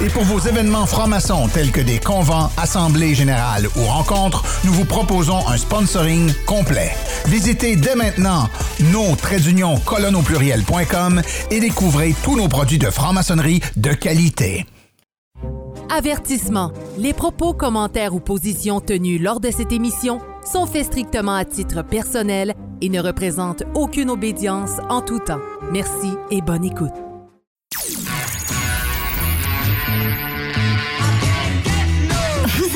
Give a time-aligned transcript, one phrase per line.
[0.00, 4.84] Et pour vos événements francs-maçons tels que des convents, assemblées générales ou rencontres, nous vous
[4.84, 6.92] proposons un sponsoring complet.
[7.26, 8.48] Visitez dès maintenant
[8.92, 9.14] nos
[10.22, 14.66] pluriel.com et découvrez tous nos produits de franc-maçonnerie de qualité.
[15.90, 16.72] Avertissement.
[16.96, 21.82] Les propos, commentaires ou positions tenus lors de cette émission sont faits strictement à titre
[21.82, 25.40] personnel et ne représentent aucune obédience en tout temps.
[25.72, 27.07] Merci et bonne écoute.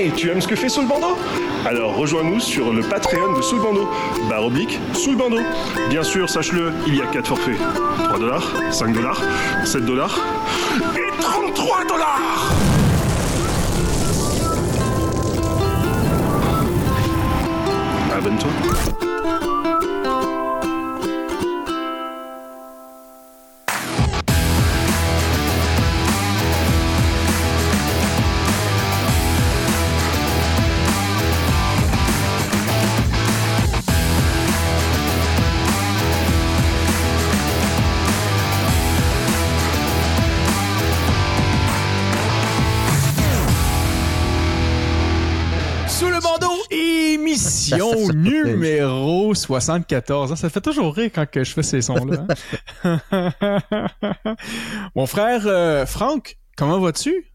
[0.00, 1.08] Hey, tu aimes ce que fait Soul Bando
[1.66, 3.86] Alors rejoins-nous sur le Patreon de Soul Bando.
[4.30, 5.36] Barre oblique, Soul Bando.
[5.90, 7.58] Bien sûr, sache-le, il y a 4 forfaits.
[8.04, 9.20] 3 dollars, 5 dollars,
[9.66, 10.18] 7 dollars
[10.96, 12.50] et 33 dollars
[18.16, 19.09] Abonne-toi.
[47.78, 50.34] Émission numéro 74.
[50.38, 52.26] Ça fait toujours rire quand que je fais ces sons-là.
[52.84, 53.30] hein.
[54.94, 57.26] Mon frère euh, Franck, comment vas-tu?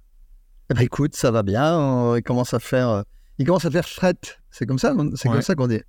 [0.69, 1.79] Ben, écoute, ça va bien.
[1.79, 3.01] euh, il commence à faire, euh,
[3.37, 4.15] il commence à faire fret.
[4.49, 5.33] C'est comme ça, c'est Ouais.
[5.35, 5.81] comme ça qu'on dit.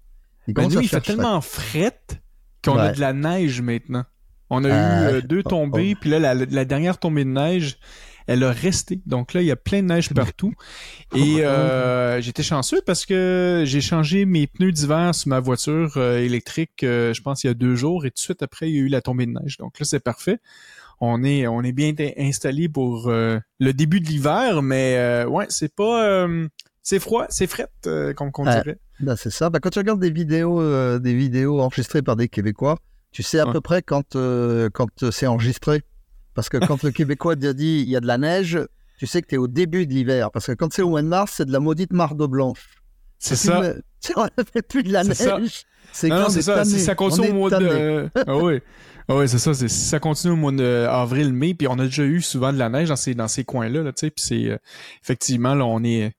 [0.49, 1.15] Il Ben, nous, il fait fret.
[1.15, 2.21] tellement frette
[2.65, 4.05] qu'on a de la neige maintenant.
[4.51, 7.31] On a Ah, eu euh, deux oh, tombées, puis là, la, la dernière tombée de
[7.31, 7.79] neige,
[8.27, 9.01] elle a resté.
[9.07, 10.53] Donc là, il y a plein de neige partout.
[11.15, 16.19] Et euh, j'étais chanceux parce que j'ai changé mes pneus d'hiver sur ma voiture euh,
[16.19, 18.75] électrique, euh, je pense, il y a deux jours, et tout de suite après, il
[18.75, 19.57] y a eu la tombée de neige.
[19.59, 20.39] Donc là, c'est parfait.
[21.01, 25.47] On est, on est bien installé pour euh, le début de l'hiver, mais euh, ouais,
[25.51, 26.05] c'est pas...
[26.09, 26.49] euh,
[26.83, 28.55] c'est froid, c'est fret, euh, comme qu'on Ouais.
[28.63, 28.79] dirait.
[29.01, 29.51] Ben, c'est ça.
[29.51, 32.79] Ben, quand tu regardes des vidéos, euh, des vidéos enregistrées par des Québécois,
[33.13, 33.53] tu sais à Ouais.
[33.53, 35.83] peu près quand, euh, quand c'est enregistré.
[36.37, 38.61] Parce que quand le Québécois te dit il y a de la neige,
[38.99, 40.31] tu sais que tu es au début de l'hiver.
[40.31, 42.69] Parce que quand c'est au mois de mars, c'est de la maudite marde blanche.
[43.19, 43.75] C'est ça.
[44.01, 45.39] sais, on fait plus de la C'est ça.
[45.41, 45.63] neige.
[45.93, 46.65] C'est Non, non, on c'est est ça.
[46.65, 48.11] Si ça On continue est au mois de.
[48.27, 48.61] ah oui.
[49.09, 49.55] Ah oui, c'est ça.
[49.55, 52.69] Si ça continue au mois d'avril, mai, puis on a déjà eu souvent de la
[52.69, 54.59] neige dans ces, dans ces coins-là, là, tu sais, puis c'est euh,
[55.03, 56.13] effectivement, là, on est.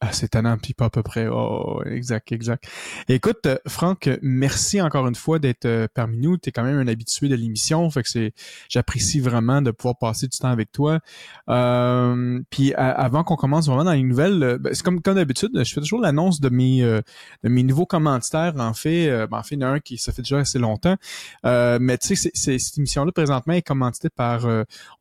[0.00, 0.30] Ah, c'est
[0.62, 1.26] puis pas à peu près.
[1.26, 2.68] Oh, exact, exact.
[3.08, 6.36] Écoute, euh, Franck, merci encore une fois d'être euh, parmi nous.
[6.38, 8.32] Tu es quand même un habitué de l'émission, fait que c'est,
[8.68, 11.00] j'apprécie vraiment de pouvoir passer du temps avec toi.
[11.48, 15.74] Euh, puis avant qu'on commence vraiment dans les nouvelles, ben, c'est comme, comme d'habitude, je
[15.74, 18.54] fais toujours l'annonce de mes, de mes nouveaux commanditaires.
[18.56, 20.60] En fait, ben, en fait, il y en a un qui ça fait déjà assez
[20.60, 20.96] longtemps.
[21.42, 24.46] Mais tu sais, cette émission-là présentement est commanditée par.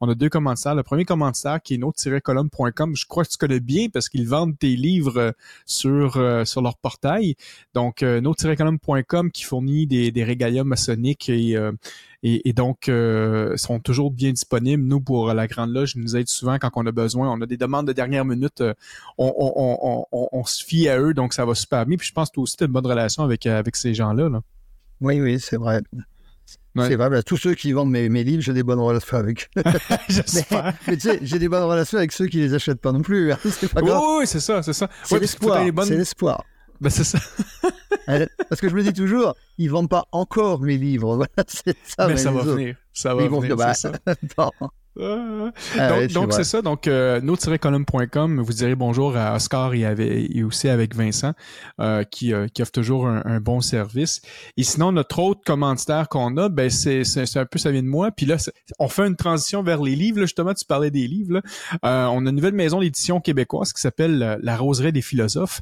[0.02, 0.74] on a deux commanditaires.
[0.74, 2.96] Le premier commanditaire qui est notre-column.com.
[2.96, 4.87] Je crois que tu connais bien parce qu'ils vendent tes livres
[5.18, 5.32] euh,
[5.66, 7.36] sur euh, sur leur portail.
[7.74, 11.56] Donc euh, notre-column.com qui fournit des des maçonniques et
[12.24, 12.92] et, donc
[13.56, 14.84] sont toujours bien disponibles.
[14.84, 17.32] Nous, pour la Grande Loge, nous aident souvent quand on a besoin.
[17.32, 18.64] On a des demandes de dernière minute.
[19.18, 21.96] on, on, se fie à eux, donc ça va super bien.
[21.98, 24.30] Puis je pense que aussi, tu as une bonne relation avec, ces gens-là.
[24.30, 24.42] Là.
[25.00, 25.82] Oui, oui, c'est vrai.
[26.76, 26.88] Ouais.
[26.90, 27.10] C'est vrai.
[27.10, 29.50] ben, tous ceux qui vendent mes, mes livres, j'ai des bonnes relations avec.
[30.88, 33.32] Mais tu sais, j'ai des bonnes relations avec ceux qui les achètent pas non plus.
[33.32, 34.02] hein, C'est pas grave.
[34.20, 34.90] oui, c'est ça, c'est ça.
[35.04, 35.72] C'est Ouais, l'espoir.
[35.74, 36.44] bonnes- C'est l'espoir.
[36.80, 37.20] Ben, c'est ça.
[38.10, 41.16] Euh, Parce que je me dis toujours, ils vendent pas encore mes livres.
[41.18, 42.08] Voilà, c'est ça.
[42.08, 42.54] mais ça va autres.
[42.54, 42.76] venir.
[42.94, 43.92] Ça va ils vont venir, bah, ça.
[45.00, 46.62] Euh, Ah donc, c'est ça.
[46.62, 51.34] Donc, euh, no-column.com, vous direz bonjour à Oscar et, avec- et aussi avec Vincent,
[51.80, 54.22] euh, qui, euh, qui offre toujours un, un bon service.
[54.58, 57.88] Et sinon, notre autre commanditaire qu'on a, ben c'est, c'est, un peu ça vient de
[57.88, 58.12] moi.
[58.12, 58.38] Puis là,
[58.80, 60.20] on fait une transition vers les livres.
[60.20, 61.34] Là, justement, tu parlais des livres.
[61.36, 61.42] là.
[61.86, 65.62] Euh, on a une nouvelle maison d'édition québécoise qui s'appelle euh, La Roseraie des philosophes,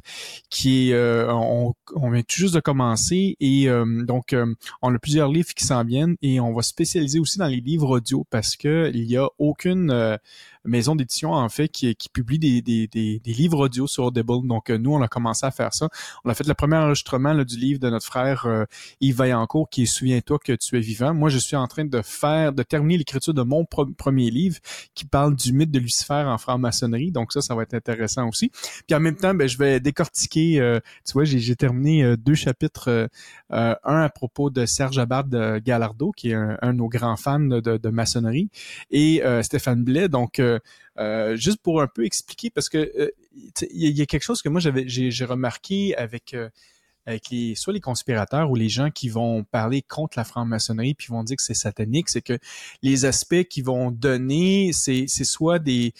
[0.50, 4.46] qui est, euh, on, on vient tout juste de commencer et euh, donc euh,
[4.82, 7.60] on a plusieurs livres qui s'en viennent et on va se spécialiser aussi dans les
[7.60, 10.16] livres audio parce que il y a aucune euh,
[10.66, 14.46] maison d'édition en fait qui, publie des, livres audio sur Audible.
[14.46, 15.88] Donc nous, on a commencé à faire ça.
[16.24, 18.46] On a fait le premier enregistrement du livre de notre frère
[19.00, 21.14] Yves Vaillancourt qui est Souviens-toi que tu es vivant.
[21.14, 24.58] Moi, je suis en train de faire, de terminer l'écriture de mon premier livre
[24.94, 27.12] qui parle du mythe de Lucifer en franc-maçonnerie.
[27.12, 28.50] Donc ça, ça va être intéressant aussi.
[28.86, 32.34] Puis en même temps, ben, je vais décortiquer, euh, tu vois, j'ai terminé euh, deux
[32.34, 33.08] chapitres,
[33.52, 37.16] euh, un à propos de Serge Abad de Gallardo, qui est un, de nos grands
[37.16, 38.48] fans de, maçonnerie,
[38.90, 40.08] et Stéphane Blais.
[40.08, 40.42] Donc,
[41.36, 43.12] juste pour un peu expliquer, parce que
[43.70, 46.34] il y, a quelque chose que moi j'ai remarqué avec
[47.06, 51.08] avec les soit les conspirateurs ou les gens qui vont parler contre la franc-maçonnerie puis
[51.08, 52.38] vont dire que c'est satanique, c'est que
[52.82, 55.94] les aspects qu'ils vont donner, c'est soit des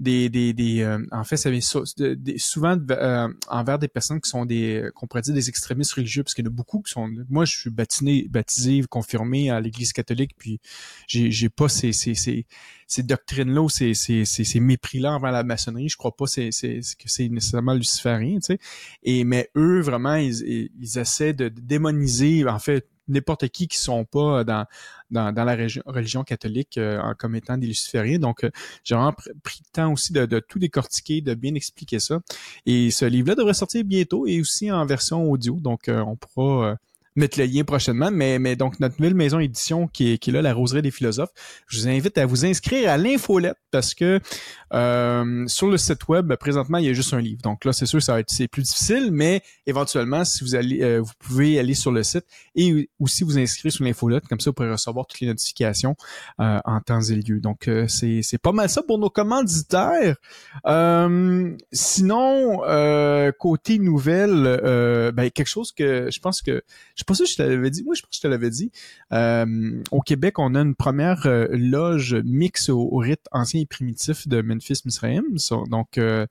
[0.00, 4.44] des, des, des euh, en fait, ça vient souvent euh, envers des personnes qui sont
[4.44, 7.08] des, qu'on pourrait dire des extrémistes religieux, parce qu'il y en a beaucoup qui sont.
[7.28, 10.60] Moi, je suis baptisé, baptisé, confirmé à l'Église catholique, puis
[11.06, 12.46] j'ai, j'ai pas ces, ces, ces,
[12.88, 15.88] ces doctrines-là ou ces, ces, ces, mépris-là envers la maçonnerie.
[15.88, 18.58] Je crois pas c'est, c'est, que c'est nécessairement luciférien, tu sais.
[19.04, 24.04] Et mais eux, vraiment, ils, ils essaient de démoniser, en fait, n'importe qui qui sont
[24.04, 24.66] pas dans,
[25.10, 25.56] dans, dans la
[25.86, 28.18] religion catholique euh, comme étant des lucifériens.
[28.18, 28.50] Donc, euh,
[28.82, 29.12] j'ai vraiment
[29.42, 32.20] pris le temps aussi de, de, tout décortiquer, de bien expliquer ça.
[32.66, 35.58] Et ce livre-là devrait sortir bientôt et aussi en version audio.
[35.60, 36.76] Donc, euh, on pourra
[37.16, 38.10] mettre le lien prochainement.
[38.12, 40.90] Mais, mais donc, notre nouvelle maison édition qui est, qui est là, la Roserie des
[40.90, 41.30] philosophes,
[41.66, 44.20] je vous invite à vous inscrire à l'infolette parce que
[44.72, 47.40] euh, sur le site web, présentement, il y a juste un livre.
[47.42, 50.82] Donc là, c'est sûr, ça va être c'est plus difficile, mais éventuellement, si vous allez,
[50.82, 52.24] euh, vous pouvez aller sur le site
[52.54, 55.96] et aussi vous inscrire sur l'infolette, comme ça, vous pourrez recevoir toutes les notifications
[56.40, 57.40] euh, en temps et lieu.
[57.40, 60.16] Donc, c'est, c'est pas mal ça pour nos commanditaires.
[61.72, 62.60] sinon,
[63.38, 66.62] côté nouvelle, ben, quelque chose que je pense que
[67.04, 67.82] sais pas si je te l'avais dit.
[67.84, 68.70] Moi, je pense que je te l'avais dit.
[69.12, 74.26] Euh, au Québec, on a une première euh, loge mix au, rite ancien et primitif
[74.28, 75.22] de Memphis Misraim.
[75.68, 76.26] donc, euh,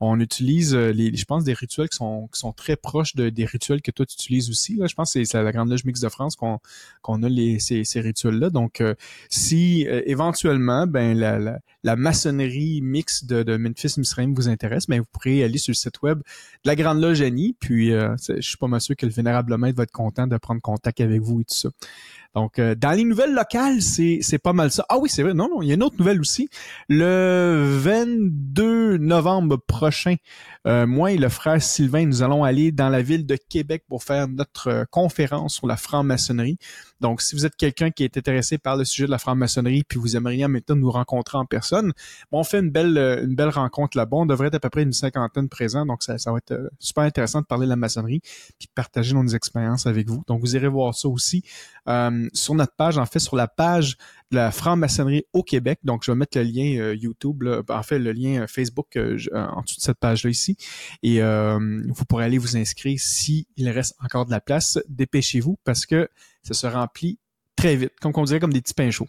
[0.00, 3.44] on utilise les, je pense, des rituels qui sont, qui sont très proches de, des
[3.44, 4.76] rituels que toi tu utilises aussi.
[4.76, 4.86] Là.
[4.86, 8.00] Je pense que c'est la grande loge mix de France qu'on a les, ces, ces
[8.00, 8.50] rituels-là.
[8.50, 8.82] Donc,
[9.28, 15.44] si éventuellement, ben la, la, maçonnerie mix de, Memphis Misraim vous intéresse, ben vous pourrez
[15.44, 17.54] aller sur le site web de la grande loge Annie.
[17.58, 21.20] Puis, je suis pas sûr que le vénérable va être content de prendre contact avec
[21.20, 21.68] vous et tout ça.
[22.36, 24.84] Donc, euh, dans les nouvelles locales, c'est, pas mal ça.
[24.90, 25.32] Ah oui, c'est vrai.
[25.32, 26.50] Non, non, il y a une autre nouvelle aussi.
[26.86, 30.16] Le 22 novembre prochain,
[30.66, 34.04] euh, moi et le frère Sylvain, nous allons aller dans la ville de Québec pour
[34.04, 36.58] faire notre euh, conférence sur la franc-maçonnerie.
[37.00, 39.98] Donc, si vous êtes quelqu'un qui est intéressé par le sujet de la franc-maçonnerie, puis
[39.98, 41.92] vous aimeriez maintenant nous rencontrer en personne,
[42.32, 44.18] on fait une belle, une belle rencontre là-bas.
[44.18, 45.86] On devrait être à peu près une cinquantaine présents.
[45.86, 49.14] Donc, ça, ça va être super intéressant de parler de la maçonnerie, puis de partager
[49.14, 50.22] nos expériences avec vous.
[50.26, 51.42] Donc, vous irez voir ça aussi
[52.32, 53.96] sur notre page, en fait, sur la page
[54.30, 55.78] de la franc-maçonnerie au Québec.
[55.84, 59.18] Donc, je vais mettre le lien euh, YouTube, en fait, le lien euh, Facebook euh,
[59.32, 60.56] en dessous de cette page-là ici.
[61.02, 64.78] Et vous pourrez aller vous inscrire s'il reste encore de la place.
[64.88, 66.08] Dépêchez-vous parce que
[66.46, 67.18] ça se remplit
[67.56, 69.08] très vite, comme on dirait comme des petits pains chauds.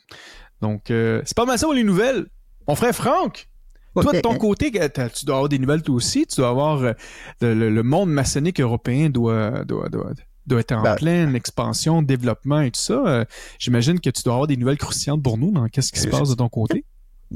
[0.61, 2.27] Donc, c'est pas mal ça les nouvelles.
[2.67, 3.49] Mon frère Franck,
[3.93, 6.25] toi, de ton côté, tu dois avoir des nouvelles toi aussi.
[6.25, 6.93] Tu dois avoir
[7.41, 10.11] le, monde maçonnique européen doit, doit, doit,
[10.47, 13.03] doit être en ben, pleine expansion, développement et tout ça.
[13.05, 13.25] Euh,
[13.59, 15.53] j'imagine que tu dois avoir des nouvelles croustillantes pour nous.
[15.69, 16.85] Qu'est-ce qui se passe de ton côté?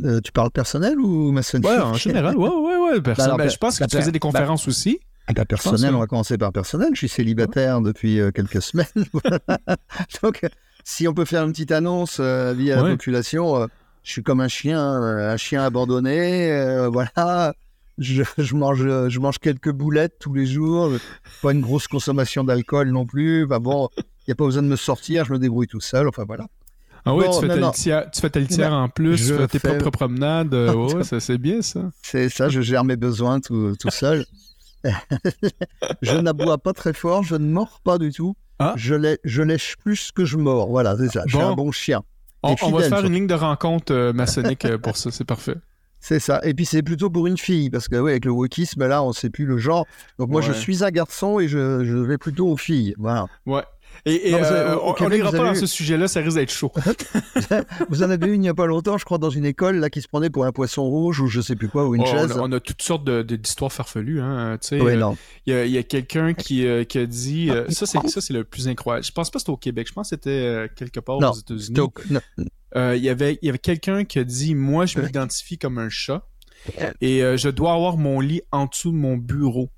[0.03, 1.69] Euh, tu parles personnel ou maçonnique?
[1.69, 2.99] Ouais, en général, ouais, ouais, ouais.
[3.01, 4.99] Ben, ben, je pense que tu faisais des conférences aussi.
[5.33, 6.89] Personnel, on va commencer par personnel.
[6.93, 8.87] Je suis célibataire depuis euh, quelques semaines.
[10.23, 10.41] Donc,
[10.83, 13.67] si on peut faire une petite annonce via la population,
[14.03, 16.87] je suis comme un chien, un chien abandonné.
[16.91, 17.53] voilà
[17.97, 20.91] je, mange, je mange quelques boulettes tous les jours,
[21.41, 23.45] pas une grosse consommation d'alcool non plus.
[23.45, 26.07] bon, il n'y a pas besoin de me sortir, je me débrouille tout seul.
[26.07, 26.47] Enfin voilà.
[27.03, 30.53] Ah oui, tu, fais ta litière, en plus, je tu fais tes propres promenades.
[30.75, 31.89] ouais, ça, c'est bien ça.
[32.03, 34.25] C'est ça, je gère mes besoins tout, tout seul.
[36.01, 38.35] je n'aboie pas très fort, je ne mords pas du tout.
[38.59, 38.73] Ah.
[38.77, 40.69] Je, je lèche plus que je mords.
[40.69, 41.23] Voilà, c'est ça.
[41.25, 42.03] Je suis un bon chien.
[42.43, 45.55] On, va faire une ligne de rencontre euh, maçonnique euh, pour ça, c'est parfait.
[46.03, 46.41] C'est ça.
[46.43, 49.09] Et puis c'est plutôt pour une fille, parce que oui, avec le wokisme, là, on
[49.09, 49.85] ne sait plus le genre.
[50.17, 52.95] Donc moi, je suis un garçon et je, je vais plutôt aux filles.
[52.97, 53.27] Voilà.
[53.45, 53.61] Ouais.
[54.05, 56.71] Et, euh, on n'ira pas dans ce sujet-là, ça risque d'être chaud.
[57.89, 59.89] vous en avez eu il n'y a pas longtemps, je crois, dans une école là
[59.89, 62.05] qui se prenait pour un poisson rouge ou je sais plus quoi, ou une oh,
[62.05, 62.35] chaise.
[62.39, 64.19] On a, toutes sortes d'histoires farfelues.
[64.21, 65.15] Hein, euh,
[65.45, 67.51] il y a, quelqu'un qui, euh, qui, a dit...
[67.69, 69.05] ça, c'est ça c'est le plus incroyable.
[69.05, 69.87] Je pense pas que c'était au Québec.
[69.87, 71.79] Je pense que c'était quelque part aux États-Unis.
[72.75, 76.27] Il y avait, y avait quelqu'un qui a dit, moi, je m'identifie comme un chat
[77.01, 79.69] et je dois avoir mon lit en dessous de mon bureau.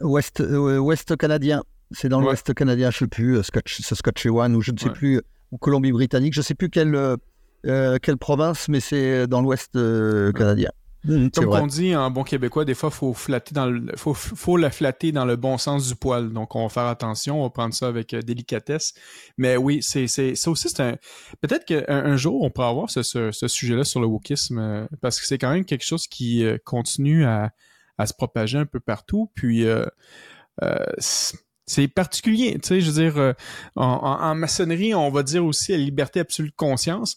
[0.00, 1.62] Ouest, ouest canadien.
[1.90, 5.22] C'est dans l'Ouest canadien, je ne sais plus, euh, Saskatchewan ou je ne sais plus,
[5.52, 9.72] ou Colombie-Britannique, je ne sais plus quelle, euh, quelle province, mais c'est dans l'Ouest
[10.34, 10.70] canadien.
[11.04, 14.56] Mmh, Comme on dit en bon québécois, des fois, faut flatter dans le, faut, faut
[14.56, 16.32] la flatter dans le bon sens du poil.
[16.32, 18.94] Donc, on va faire attention, on va prendre ça avec euh, délicatesse.
[19.36, 20.96] Mais oui, c'est, c'est, ça aussi, c'est un,
[21.40, 25.20] peut-être qu'un un jour, on pourra avoir ce, ce, sujet-là sur le wokisme, euh, parce
[25.20, 27.52] que c'est quand même quelque chose qui euh, continue à,
[27.96, 29.30] à se propager un peu partout.
[29.34, 29.64] Puis,
[31.68, 33.34] c'est particulier, tu sais, je veux dire,
[33.76, 37.16] en, en, maçonnerie, on va dire aussi la liberté absolue de conscience.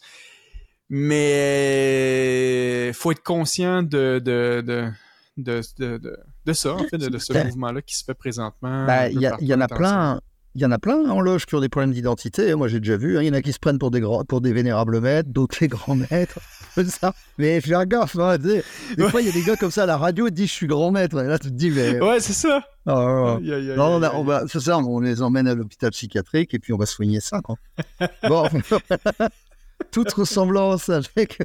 [0.94, 4.92] Mais faut être conscient de, de, de,
[5.38, 8.86] de, de, de ça, en fait, de, ce ben, mouvement-là qui se fait présentement.
[8.86, 10.20] Ben, il y, y, en a plein.
[10.56, 12.54] Il y en a plein en loge qui ont des problèmes d'identité.
[12.56, 13.18] Moi, j'ai déjà vu.
[13.18, 13.22] Hein.
[13.22, 15.58] Il y en a qui se prennent pour des, grands, pour des vénérables maîtres, d'autres
[15.62, 16.40] les grands maîtres.
[16.88, 17.14] ça.
[17.38, 18.18] Mais fais gaffe.
[18.18, 18.64] Hein, des
[19.10, 20.68] fois, il y a des gars comme ça à la radio qui disent Je suis
[20.68, 21.24] grand maître.
[21.24, 22.02] Et là, tu te dis Mais.
[22.02, 22.64] Ouais, c'est ça.
[22.86, 24.78] non, on, on va, c'est ça.
[24.78, 27.42] On les emmène à l'hôpital psychiatrique et puis on va soigner ça.
[27.42, 27.56] Quoi.
[28.28, 28.48] bon
[29.92, 31.40] toute ressemblance avec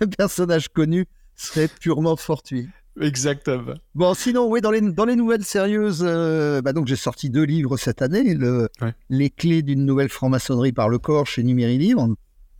[0.00, 2.68] un personnage connu serait purement fortuit.
[3.00, 3.74] Exactement.
[3.94, 7.44] Bon, sinon, oui, dans les, dans les nouvelles sérieuses, euh, bah donc j'ai sorti deux
[7.44, 8.34] livres cette année.
[8.34, 8.68] Le,
[9.08, 12.08] Les clés d'une nouvelle franc-maçonnerie par le corps chez Numérique Livre.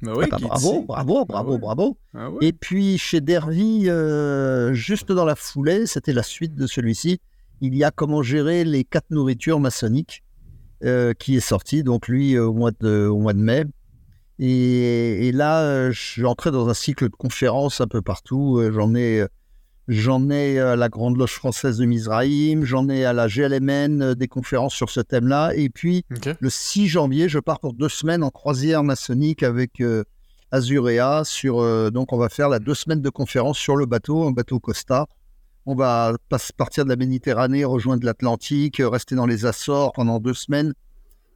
[0.02, 5.12] Bah oui, ah bah bravo, bravo, bravo, bravo, ah Et puis chez Dervy, euh, juste
[5.12, 7.20] dans la foulée, c'était la suite de celui-ci.
[7.60, 10.22] Il y a comment gérer les quatre nourritures maçonniques
[10.84, 13.64] euh, qui est sorti, donc lui au mois de, au mois de mai.
[14.38, 18.58] Et, là, euh, je suis entré dans un cycle de conférences un peu partout.
[18.72, 19.26] J'en ai,
[19.90, 24.14] j'en ai à la Grande Loge française de Mizraïm, j'en ai à la GLMN euh,
[24.14, 25.52] des conférences sur ce thème-là.
[25.54, 26.04] Et puis,
[26.40, 29.82] le 6 janvier, je pars pour deux semaines en croisière maçonnique avec
[30.50, 31.25] Azurea.
[31.25, 34.61] Sur, donc, on va faire la deux semaines de conférences sur le bateau, un bateau
[34.61, 35.06] Costa.
[35.66, 36.14] On va
[36.56, 40.73] partir de la Méditerranée, rejoindre l'Atlantique, rester dans les Açores pendant deux semaines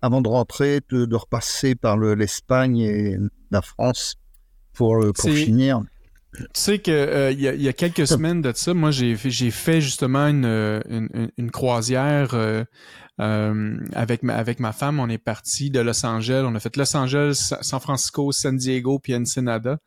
[0.04, 3.16] avant de rentrer, de, repasser par l'Espagne et
[3.50, 4.16] la France
[4.74, 5.80] pour, euh, pour finir.
[6.36, 9.80] Tu sais qu'il euh, y, a, y, a quelques semaines de ça, moi j'ai fait
[9.80, 10.44] justement une,
[10.88, 12.34] une, une croisière
[13.20, 14.98] euh, avec, ma, avec ma femme.
[14.98, 16.42] On est parti de Los Angeles.
[16.44, 19.78] On a fait Los Angeles, San Francisco, San Diego, puis Ensenada.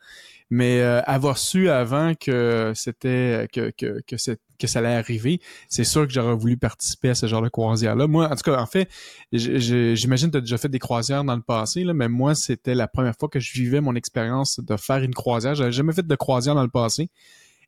[0.49, 4.15] Mais avoir su avant que c'était que, que, que,
[4.59, 8.07] que ça allait arriver, c'est sûr que j'aurais voulu participer à ce genre de croisière-là.
[8.07, 8.89] Moi, en tout cas, en fait,
[9.31, 12.75] j'imagine que tu as déjà fait des croisières dans le passé, là, mais moi, c'était
[12.75, 15.55] la première fois que je vivais mon expérience de faire une croisière.
[15.55, 17.09] J'avais jamais fait de croisière dans le passé.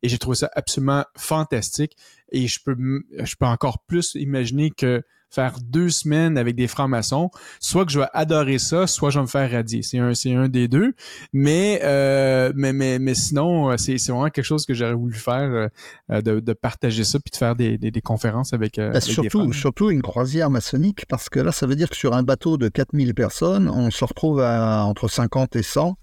[0.01, 1.98] Et j'ai trouvé ça absolument fantastique.
[2.31, 2.77] Et je peux,
[3.19, 8.00] je peux encore plus imaginer que faire deux semaines avec des francs-maçons, soit que je
[8.00, 9.83] vais adorer ça, soit je vais me faire radier.
[9.83, 10.93] C'est un, c'est un des deux.
[11.33, 15.15] Mais, euh, mais, mais, mais sinon, euh, c'est, c'est vraiment quelque chose que j'aurais voulu
[15.15, 15.69] faire,
[16.12, 19.03] euh, de, de, partager ça puis de faire des, des, des conférences avec, bah, avec
[19.03, 22.57] surtout, surtout une croisière maçonnique, parce que là, ça veut dire que sur un bateau
[22.57, 25.95] de 4000 personnes, on se retrouve à entre 50 et 100.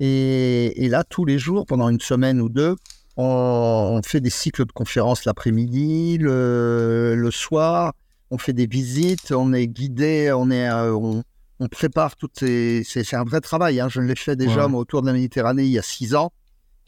[0.00, 2.74] Et, et là, tous les jours, pendant une semaine ou deux,
[3.16, 7.92] on, on fait des cycles de conférences l'après-midi, le, le soir
[8.32, 11.22] on fait des visites, on est guidé, on est, euh, on,
[11.68, 12.82] prépare toutes ces.
[12.84, 13.78] C'est un vrai travail.
[13.78, 13.88] Hein.
[13.88, 16.32] Je l'ai fait déjà autour de la Méditerranée il y a six ans.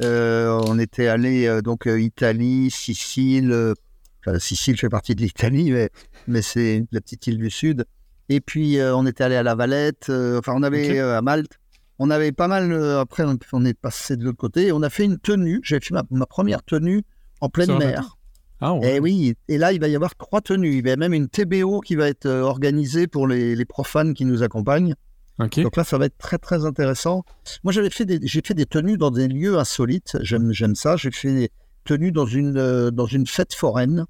[0.03, 3.75] Euh, on était allé euh, donc Italie, Sicile.
[4.21, 5.91] Enfin, Sicile fait partie de l'Italie, mais,
[6.27, 7.85] mais c'est la petite île du Sud.
[8.31, 10.11] Et puis on était allé à La Valette.
[10.11, 11.59] enfin, on avait à Malte.
[11.99, 12.73] On avait pas mal.
[12.99, 14.73] après, on, est passé de l'autre côté.
[14.73, 15.61] On a fait une tenue.
[15.63, 17.03] J'ai fait ma, première tenue
[17.43, 18.17] en pleine mer.
[18.61, 20.79] Ah, et eh oui, et là, il va y avoir trois tenues.
[20.79, 24.25] Il y a même une TBO qui va être euh, organisée pour les, profanes qui
[24.25, 24.95] nous accompagnent.
[25.39, 27.25] Donc là, ça va être très, très intéressant.
[27.65, 30.17] Moi, j'avais fait des, j'ai fait des tenues dans des lieux insolites.
[30.21, 30.97] J'aime, j'aime ça.
[30.97, 31.51] J'ai fait des
[31.85, 34.07] tenues dans une, euh, dans une fête foraine.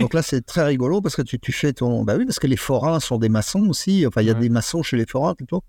[0.00, 2.04] Donc là, c'est très rigolo parce que tu, tu, fais ton.
[2.04, 4.06] Bah oui, parce que les forains sont des maçons aussi.
[4.06, 5.62] Enfin, il y a des maçons chez les forains plutôt.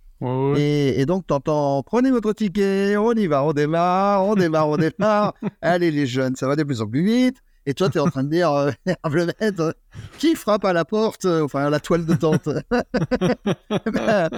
[0.56, 4.70] Et, et, donc, tu entends prenez votre ticket, on y va, on démarre, on démarre,
[4.70, 5.34] on démarre.
[5.62, 7.38] Allez, les jeunes, ça va de plus en plus vite.
[7.66, 8.72] Et toi, tu es en train de dire, euh,
[9.10, 9.76] le maître,
[10.18, 12.50] qui frappe à la porte, euh, enfin à la toile de tente
[13.86, 14.30] Eh bien,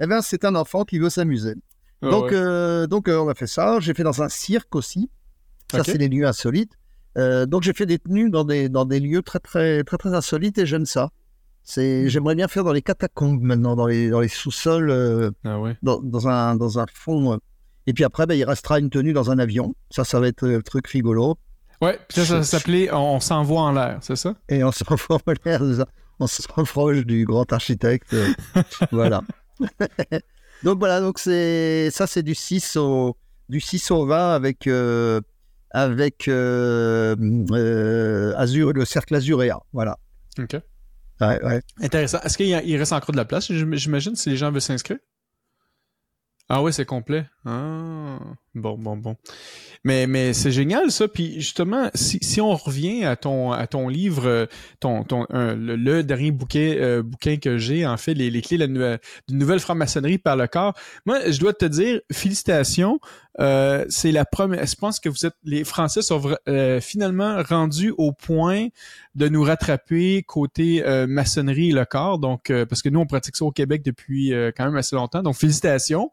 [0.00, 1.54] eh ben, c'est un enfant qui veut s'amuser.
[2.02, 3.78] Ah donc, euh, donc on a fait ça.
[3.80, 5.10] J'ai fait dans un cirque aussi.
[5.70, 6.72] Ça, c'est des lieux insolites.
[7.16, 10.58] donc, j'ai fait des tenues dans des, dans des lieux très, très, très, très insolites
[10.58, 11.10] et j'aime ça.
[11.62, 12.08] C'est, hmm.
[12.08, 16.28] j'aimerais bien faire dans les catacombes maintenant, dans les, dans les sous-sols, ah dans, dans,
[16.28, 17.38] un, dans un fond.
[17.86, 19.74] Et puis après, ben, il restera une tenue dans un avion.
[19.90, 21.36] Ça, ça va être le truc rigolo.
[21.80, 24.34] Ouais, puis ça, ça s'appelait On s'envoie en l'air, c'est ça?
[24.48, 25.62] Et on s'envoie en l'air,
[26.20, 28.14] on se rapproche du grand architecte.
[28.92, 29.22] voilà.
[30.62, 33.16] donc voilà, donc c'est ça, c'est du 6 au
[33.48, 35.20] du 6 au 20 avec euh,
[35.70, 37.16] avec euh,
[37.52, 39.58] euh, Azure, le cercle azuréa.
[39.72, 39.98] Voilà.
[40.38, 40.56] OK.
[41.20, 41.62] Ouais, ouais.
[41.80, 42.20] Intéressant.
[42.20, 44.98] Est-ce qu'il reste encore de la place, j'imagine, si les gens veulent s'inscrire?
[46.48, 47.26] Ah oui, c'est complet.
[47.46, 48.18] Ah,
[48.54, 49.16] bon, bon, bon.
[49.82, 51.08] Mais, mais c'est génial ça.
[51.08, 54.46] Puis justement, si, si on revient à ton, à ton livre,
[54.78, 58.98] ton, ton, le, dernier bouquin, euh, bouquin que j'ai, en fait, les, clés d'une
[59.30, 60.74] nouvelle franc-maçonnerie par le corps.
[61.06, 63.00] Moi, je dois te dire, félicitations.
[63.38, 64.66] Euh, c'est la première.
[64.66, 68.66] Je pense que vous êtes, les Français sont euh, finalement rendus au point
[69.14, 72.18] de nous rattraper côté maçonnerie et le corps.
[72.18, 75.22] Donc, parce que nous, on pratique ça au Québec depuis quand même assez longtemps.
[75.22, 76.10] Donc, félicitations.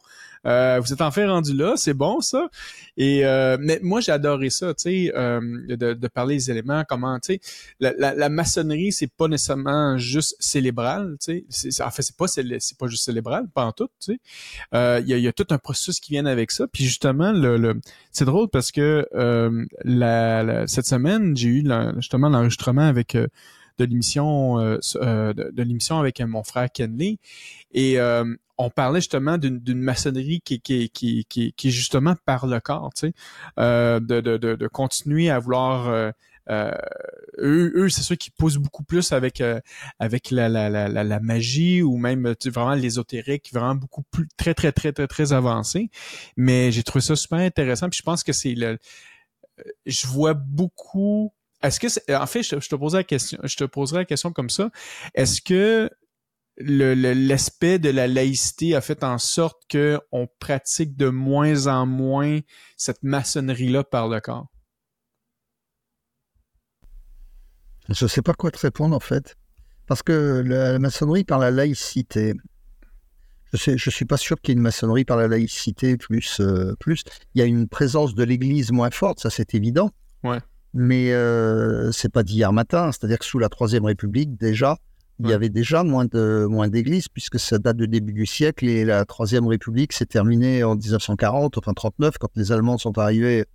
[0.47, 2.49] Euh, vous êtes enfin rendu là, c'est bon ça.
[2.95, 6.83] Et euh, mais moi j'ai adoré ça, tu sais, euh, de, de, parler des éléments,
[6.87, 7.39] comment, tu sais,
[7.79, 12.27] la, la, la, maçonnerie c'est pas nécessairement juste célébral, tu sais, en fait c'est pas
[12.27, 14.19] c'est pas juste célébral, pas en tout, tu sais.
[14.73, 16.67] Il y, a, y, a, tout un processus qui vient avec ça.
[16.67, 17.79] Puis justement le, le
[18.11, 19.05] c'est drôle parce que
[19.83, 21.63] la, cette semaine j'ai eu
[21.97, 23.17] justement l'enregistrement avec
[23.77, 24.77] de l'émission euh,
[25.33, 27.19] de, de l'émission avec mon frère Kenley
[27.73, 27.97] et
[28.57, 32.91] on parlait justement d'une maçonnerie qui, qui, qui, qui, qui est justement par le corps,
[32.95, 33.13] tu sais,
[33.59, 36.11] euh, de, de, de, continuer à vouloir euh,
[36.49, 36.71] euh,
[37.39, 39.43] eux, eux c'est ceux qui poussent beaucoup plus avec
[39.99, 44.71] avec la, la, la, la, magie ou même vraiment l'ésotérique, vraiment beaucoup plus très très
[44.71, 45.89] très très très avancé.
[46.35, 47.89] Mais j'ai trouvé ça super intéressant.
[47.89, 48.79] Puis je pense que c'est le,
[49.85, 51.33] je vois beaucoup.
[51.61, 54.31] Est-ce que en fait, je, je, te posais la question, je te poserai la question
[54.31, 54.69] comme ça.
[55.15, 55.89] Est-ce que
[56.57, 62.39] l'aspect de la laïcité a fait en sorte que on pratique de moins en moins
[62.75, 64.47] cette maçonnerie-là par le corps?
[67.89, 69.35] Je ne sais pas quoi te répondre en fait.
[69.87, 72.33] Parce que la, maçonnerie par la laïcité,
[73.53, 76.41] je ne je suis pas sûr qu'il y ait une maçonnerie par la laïcité plus,
[76.41, 77.03] euh, plus.
[77.33, 79.91] Il y a une présence de l'Église moins forte, ça c'est évident.
[80.23, 80.39] Ouais.
[80.73, 82.91] Mais euh, c'est pas d'hier matin.
[82.91, 84.77] C'est-à-dire que sous la Troisième République, déjà,
[85.19, 88.65] il y avait déjà moins de moins d'églises puisque ça date du début du siècle
[88.65, 93.45] et la Troisième République s'est terminée en 1940, enfin 39, quand les Allemands sont arrivés,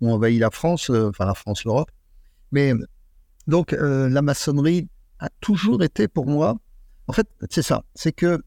[0.00, 1.90] ont envahi la France, euh, enfin la France, l'Europe.
[2.50, 2.72] Mais
[3.46, 4.88] donc euh, la maçonnerie
[5.20, 6.58] a toujours été pour moi,
[7.06, 8.42] en fait, c'est ça, c'est que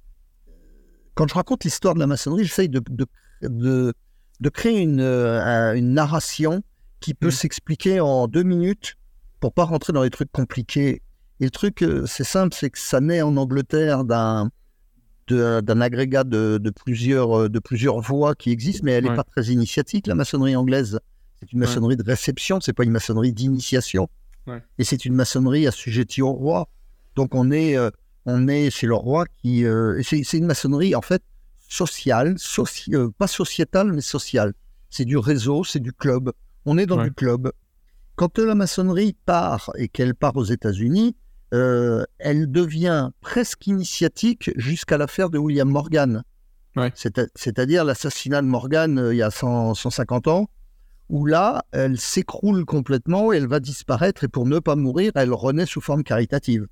[1.14, 3.06] quand je raconte l'histoire de la maçonnerie, j'essaye de, de,
[3.42, 3.94] de,
[4.42, 6.62] de, créer une, euh, une narration
[7.00, 7.32] qui peut mmh.
[7.32, 8.98] s'expliquer en deux minutes
[9.40, 11.02] pour pas rentrer dans les trucs compliqués
[11.40, 14.52] et le truc, euh, c'est simple, c'est que ça naît en Angleterre d'un
[15.28, 19.24] d'un agrégat de, de, plusieurs, euh, de plusieurs voies qui existent, mais elle n'est pas
[19.24, 21.00] très initiatique, la maçonnerie anglaise.
[21.40, 24.08] C'est une maçonnerie de réception, c'est pas une maçonnerie d'initiation.
[24.78, 26.70] Et c'est une maçonnerie assujettie au roi.
[27.16, 27.90] Donc on est, euh,
[28.28, 29.66] on est chez le roi qui...
[30.04, 31.24] c'est une maçonnerie, en fait,
[31.68, 32.36] sociale,
[33.18, 34.54] pas sociétale, mais sociale.
[34.92, 36.34] C'est du réseau, c'est du club.
[36.66, 37.52] On est dans du club.
[38.16, 41.16] Quand la maçonnerie part et qu'elle part aux États-Unis,
[41.54, 46.24] euh, elle devient presque initiatique jusqu'à l'affaire de William Morgan.
[46.96, 50.50] C'est-à-dire l'assassinat de Morgan euh, il y a 150 ans,
[51.08, 55.32] où là, elle s'écroule complètement et elle va disparaître, et pour ne pas mourir, elle
[55.32, 56.68] renaît sous forme caritative.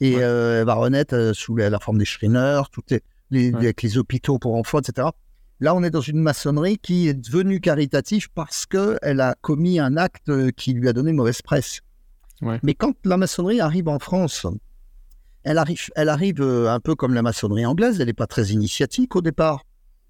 [0.00, 2.62] Et euh, elle va renaître sous la, forme des Schreiner,
[3.30, 5.08] les, avec les hôpitaux pour enfants, etc.
[5.60, 9.96] Là, on est dans une maçonnerie qui est devenue caritative parce qu'elle a commis un
[9.96, 11.80] acte qui lui a donné mauvaise presse.
[12.62, 14.46] Mais quand la maçonnerie arrive en France,
[15.44, 18.48] elle arrive, elle arrive euh, un peu comme la maçonnerie anglaise, elle n'est pas très
[18.48, 19.64] initiatique au départ.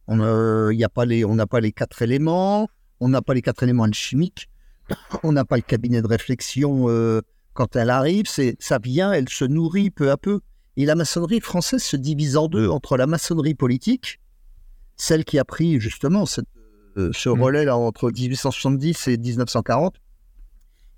[0.06, 2.68] On euh, n'a pas, les, pas les quatre éléments,
[3.00, 4.48] on n'a pas les quatre éléments alchimiques,
[5.22, 7.20] on n'a pas le cabinet de réflexion euh,
[7.52, 10.40] quand elle arrive, ça vient, elle se nourrit peu à peu.
[10.76, 14.20] Et la maçonnerie française se divise en deux, entre la maçonnerie politique,
[14.96, 16.40] celle qui a pris justement ce
[16.96, 17.42] mmh.
[17.42, 19.96] relais là entre 1870 et 1940,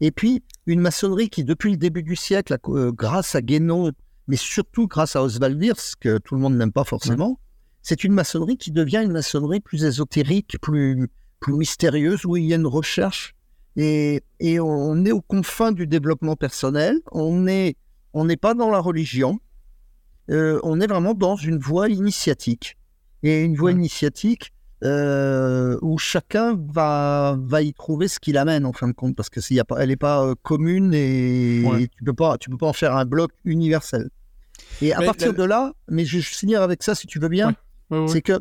[0.00, 3.92] et puis, une maçonnerie qui, depuis le début du siècle, euh, grâce à Guénon,
[4.28, 7.38] mais surtout grâce à Oswald Wirth, que tout le monde n'aime pas forcément,
[7.82, 11.08] c'est une maçonnerie qui devient une maçonnerie plus ésotérique, plus,
[11.40, 13.34] plus mystérieuse, où il y a une recherche.
[13.76, 17.76] Et, et on est aux confins du développement personnel, on n'est
[18.12, 19.38] on n'est pas dans la religion,
[20.30, 22.76] euh, on est vraiment dans une voie initiatique.
[23.22, 28.72] Et une voie initiatique, euh, où chacun va, va y trouver ce qu'il amène en
[28.72, 31.62] fin de compte, parce que y a pas, elle n'est pas euh, commune et,
[31.96, 34.10] tu peux pas, tu peux pas en faire un bloc universel.
[34.80, 37.54] Et à partir de là, mais je vais finir avec ça si tu veux bien,
[38.08, 38.40] c'est que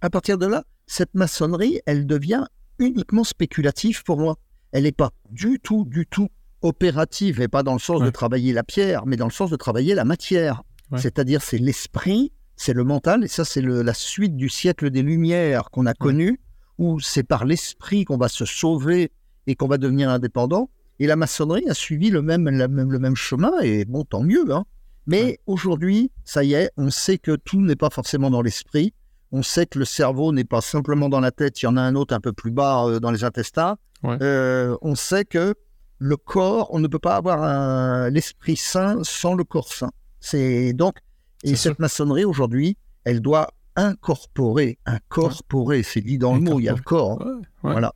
[0.00, 2.44] à partir de là, cette maçonnerie, elle devient
[2.78, 4.36] uniquement spéculative pour moi.
[4.72, 6.28] Elle n'est pas du tout, du tout
[6.60, 9.56] opérative, et pas dans le sens de travailler la pierre, mais dans le sens de
[9.56, 10.62] travailler la matière.
[10.96, 15.70] C'est-à-dire, c'est l'esprit c'est le mental, et ça c'est la suite du siècle des Lumières
[15.70, 16.40] qu'on a connu,
[16.78, 19.12] où c'est par l'esprit qu'on va se sauver
[19.46, 20.70] et qu'on va devenir indépendant.
[20.98, 24.52] Et la maçonnerie a suivi le même, le même chemin, et bon, tant mieux.
[24.52, 24.64] Hein.
[25.06, 28.94] Mais aujourd'hui, ça y est, on sait que tout n'est pas forcément dans l'esprit.
[29.32, 31.80] On sait que le cerveau n'est pas simplement dans la tête, il y en a
[31.80, 33.76] un autre un peu plus bas euh, dans les intestins.
[34.04, 35.54] Euh, on sait que
[35.98, 39.90] le corps, on ne peut pas avoir l'esprit sain sans le corps sain.
[40.18, 40.96] C'est donc
[41.42, 46.68] et cette maçonnerie aujourd'hui, elle doit incorporer, incorporer, c'est dit dans le mot, il y
[46.68, 47.22] a le corps.
[47.22, 47.40] Hein.
[47.62, 47.94] Voilà.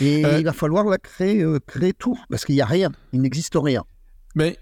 [0.00, 3.56] Et il va falloir la créer, créer tout, parce qu'il n'y a rien, il n'existe
[3.56, 3.82] rien.
[4.34, 4.58] Mais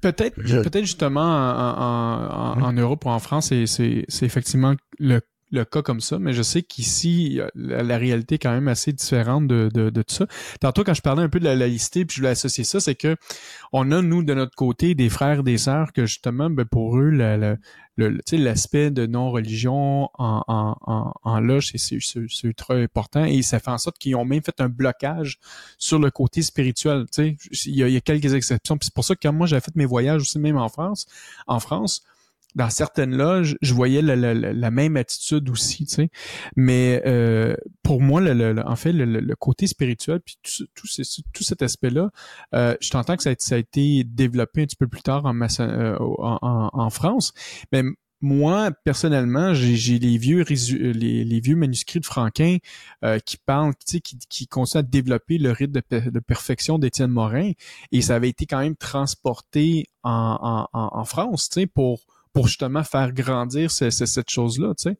[0.00, 5.20] Peut-être, peut-être justement en, en, Europe ou en France, c'est effectivement le,
[5.54, 9.46] le, cas comme ça, mais je sais qu'ici, la, réalité est quand même assez différente
[9.46, 10.26] de, de, de, tout ça.
[10.60, 12.94] Tantôt, quand je parlais un peu de la laïcité, puis je voulais associer ça, c'est
[12.94, 13.16] que
[13.72, 17.10] on a, nous, de notre côté, des frères, des sœurs, que justement, ben, pour eux,
[17.10, 17.56] la,
[17.96, 23.98] l'aspect de non-religion en, en, en, loge, c'est ultra important et ça fait en sorte
[23.98, 25.38] qu'ils ont même fait un blocage
[25.78, 27.06] sur le côté spirituel.
[27.18, 27.36] Il
[27.66, 28.76] y, a, il y a quelques exceptions.
[28.80, 31.06] C'est pour ça que quand moi j'avais fait mes voyages aussi même en France,
[31.46, 32.02] en France,
[32.54, 36.10] dans certaines loges, je voyais la, même attitude aussi, tu sais.
[36.56, 40.86] Mais euh, pour moi, le, en fait, le, côté spirituel, puis tout, tout,
[41.32, 42.10] tout cet aspect-là,
[42.54, 45.26] euh, je t'entends que ça a, ça a, été développé un petit peu plus tard
[45.26, 47.32] en, euh, en, en, France,
[47.72, 47.82] mais
[48.20, 52.56] moi, personnellement, j'ai les vieux les, les, vieux manuscrits de Franquin
[53.04, 57.50] euh, qui parlent, qui, qui continuent à développer le rite de, de perfection d'Étienne Morin,
[57.92, 62.48] et ça avait été quand même transporté en, en, en France, tu sais, pour pour
[62.48, 64.98] justement faire grandir cette chose-là, tu sais.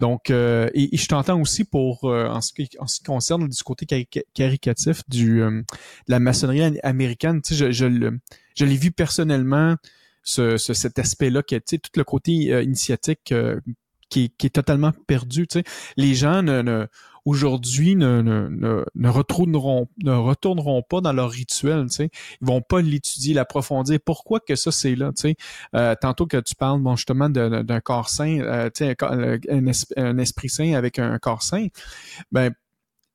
[0.00, 3.46] Donc, euh, et, je t'entends aussi pour euh, en, ce qui, en ce qui concerne
[3.46, 5.64] du côté caricatif du euh, de
[6.08, 8.10] la maçonnerie américaine, tu sais, je,
[8.56, 9.76] je, l'ai vu personnellement
[10.22, 13.34] ce, cet aspect-là, tu sais, tout le côté initiatique
[14.08, 15.64] qui, qui, est totalement perdu, tu sais.
[15.98, 16.86] Les gens ne, ne
[17.24, 21.86] aujourd'hui ne, ne, ne, retourneront, ne retourneront pas dans leur rituel.
[21.88, 22.10] Tu sais.
[22.40, 23.98] Ils vont pas l'étudier, l'approfondir.
[24.04, 25.12] Pourquoi que ça, c'est là?
[25.74, 28.70] Euh, tantôt que tu parles justement d'un corps sain, euh,
[29.02, 31.66] un, un, esprit sain avec un corps sain,
[32.32, 32.52] ben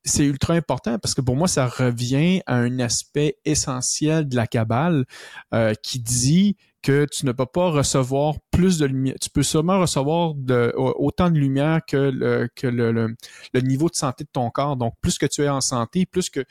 [0.06, 4.46] c'est ultra important parce que pour moi, ça revient à un aspect essentiel de la
[4.46, 5.04] cabale
[5.52, 9.16] euh, qui dit que tu ne peux pas recevoir plus de lumière.
[9.20, 10.34] Tu peux seulement recevoir
[10.78, 14.76] autant de lumière que, le, niveau de santé de ton corps.
[14.76, 16.44] Donc, plus que tu es en santé, plus que,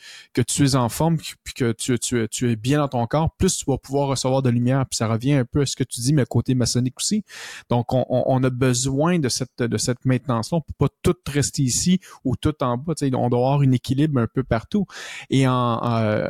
[0.45, 3.77] tu es en forme, puis que tu, es bien dans ton corps, plus tu vas
[3.77, 4.85] pouvoir recevoir de lumière.
[4.89, 7.23] Puis ça revient un peu à ce que tu dis, mais côté maçonnique aussi.
[7.69, 9.53] Donc, on, a besoin de cette,
[10.03, 10.57] maintenance-là.
[10.57, 12.93] On peut pas tout rester ici ou tout en bas.
[13.01, 14.85] on doit avoir un équilibre un peu partout.
[15.29, 16.27] Et euh,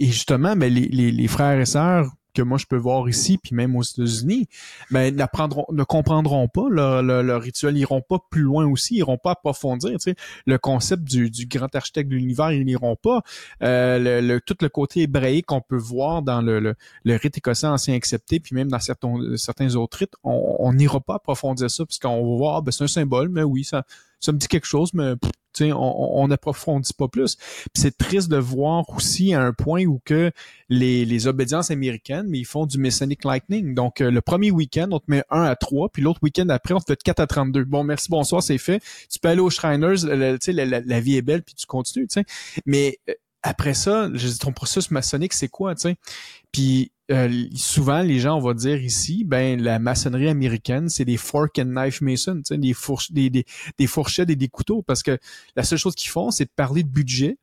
[0.00, 3.76] justement, mais les, les, frères et sœurs que moi je peux voir ici, puis même
[3.76, 4.48] aux États-Unis,
[4.90, 9.32] ben ne comprendront pas leur, rituel, ils iront pas plus loin aussi, ils iront pas
[9.32, 9.92] approfondir.
[9.92, 10.14] Tu sais,
[10.46, 13.22] le concept du, grand architecte de l'univers, ils n'iront pas.
[13.62, 18.54] Euh, tout le côté hébraïque qu'on peut voir dans le, rite écossais ancien accepté, puis
[18.54, 22.72] même dans certains, autres rites, on n'ira pas approfondir ça, parce qu'on va voir, ben,
[22.72, 23.84] c'est un symbole, mais oui, ça,
[24.20, 25.14] ça me dit quelque chose, mais
[25.60, 27.36] on n'approfondit pas plus.
[27.74, 30.30] c'est triste de voir aussi à un point où que
[30.68, 33.74] les, les obédiences américaines, mais ils font du Masonic Lightning.
[33.74, 36.74] Donc, euh, le premier week-end, on te met 1 à 3, puis l'autre week-end après,
[36.74, 37.64] on te fait 4 à 32.
[37.64, 38.82] Bon, merci, bonsoir, c'est fait.
[39.10, 42.14] Tu peux aller aux Shriners, la, la, la, vie est belle, puis tu continues, tu
[42.14, 42.24] sais.
[42.66, 45.96] Mais euh, après ça, je dis, ton processus maçonnique, c'est quoi, tu sais?
[46.52, 51.16] Puis euh, souvent, les gens, on va dire ici, ben la maçonnerie américaine, c'est des
[51.16, 53.44] fork and knife mason, des, fourches, des, des,
[53.78, 55.18] des fourchettes et des couteaux, parce que
[55.56, 57.38] la seule chose qu'ils font, c'est de parler de budget,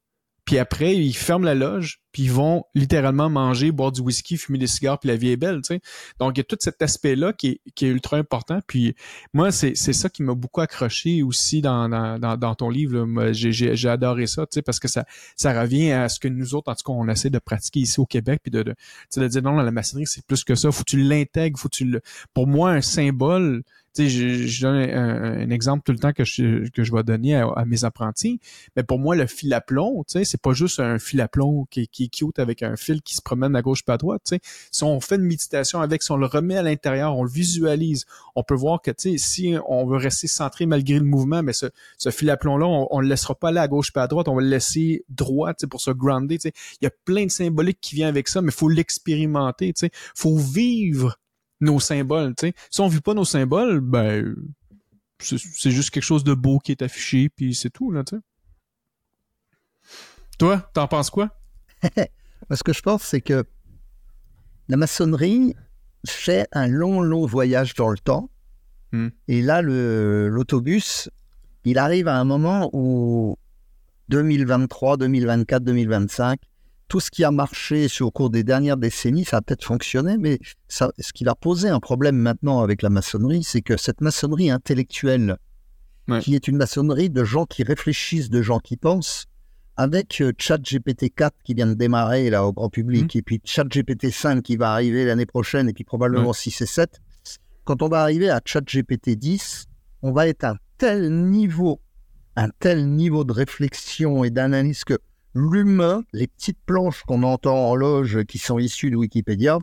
[0.46, 4.60] puis après, ils ferment la loge, puis ils vont littéralement manger, boire du whisky, fumer
[4.60, 5.82] des cigares, puis la vie est belle, tu sais.
[6.20, 8.60] Donc, il y a tout cet aspect-là qui est, qui est ultra important.
[8.68, 8.96] Puis
[9.34, 13.32] moi, c'est, ça qui m'a beaucoup accroché aussi dans, dans, dans, ton livre.
[13.32, 15.04] J'ai, adoré ça, tu sais, parce que ça,
[15.36, 18.00] ça revient à ce que nous autres, en tout cas, on essaie de pratiquer ici
[18.00, 18.76] au Québec, puis de, de,
[19.18, 20.72] de dire non, la maçonnerie, c'est plus que ça.
[20.72, 22.02] Faut que tu l'intègres, faut que tu le...
[22.36, 23.64] Pour moi, un symbole,
[23.96, 27.66] sais, je, donne un, exemple tout le temps que je, que je vais donner à,
[27.66, 28.40] mes apprentis.
[28.76, 31.28] Mais pour moi, le fil à plomb, tu sais, c'est pas juste un fil à
[31.28, 33.98] plomb qui, qui est cute avec un fil qui se promène à gauche pas à
[33.98, 34.22] droite.
[34.26, 34.42] Tu sais.
[34.72, 38.06] Si on fait une méditation avec, si on le remet à l'intérieur, on le visualise,
[38.36, 41.54] on peut voir que, tu sais, si on veut rester centré malgré le mouvement, mais
[41.54, 44.08] ce, ce fil à plomb-là, on, on le laissera pas aller à gauche pas à
[44.08, 46.38] droite, on va le laisser droit, tu sais, pour se grounder.
[46.38, 46.54] Tu sais.
[46.82, 49.74] Il y a plein de symboliques qui viennent avec ça, mais faut l'expérimenter.
[49.74, 49.92] Tu sais.
[50.16, 51.18] Faut vivre
[51.62, 52.34] nos symboles.
[52.40, 52.54] sais.
[52.70, 54.36] Si on vit pas nos symboles, ben
[55.20, 58.22] c'est juste quelque chose de beau qui est affiché, puis c'est tout, là, tu sais.
[60.38, 61.30] Toi, t'en penses quoi?
[62.52, 63.46] Ce que je pense, c'est que
[64.68, 65.56] la maçonnerie
[66.06, 68.30] fait un long, long voyage dans le temps.
[68.92, 69.10] Hmm.
[69.28, 71.10] Et là, l'autobus,
[71.64, 73.38] il arrive à un moment où
[74.10, 76.40] 2023, 2024, 2025,
[76.88, 80.40] tout ce qui a marché au cours des dernières décennies, ça a peut-être fonctionné, mais
[80.68, 84.52] ça, ce qui va poser un problème maintenant avec la maçonnerie, c'est que cette maçonnerie
[84.52, 85.38] intellectuelle
[86.22, 89.26] qui est une maçonnerie de gens qui réfléchissent, de gens qui pensent,
[89.78, 93.18] avec euh, ChatGPT 4 qui vient de démarrer là au grand public, mmh.
[93.18, 97.02] et puis ChatGPT 5 qui va arriver l'année prochaine, et puis probablement 6 et 7.
[97.64, 99.66] Quand on va arriver à ChatGPT 10,
[100.04, 101.82] on va être à un tel niveau,
[102.36, 105.00] un tel niveau de réflexion et d'analyse que
[105.36, 109.60] l'humain, les petites planches qu'on entend en loge qui sont issues de Wikipédia,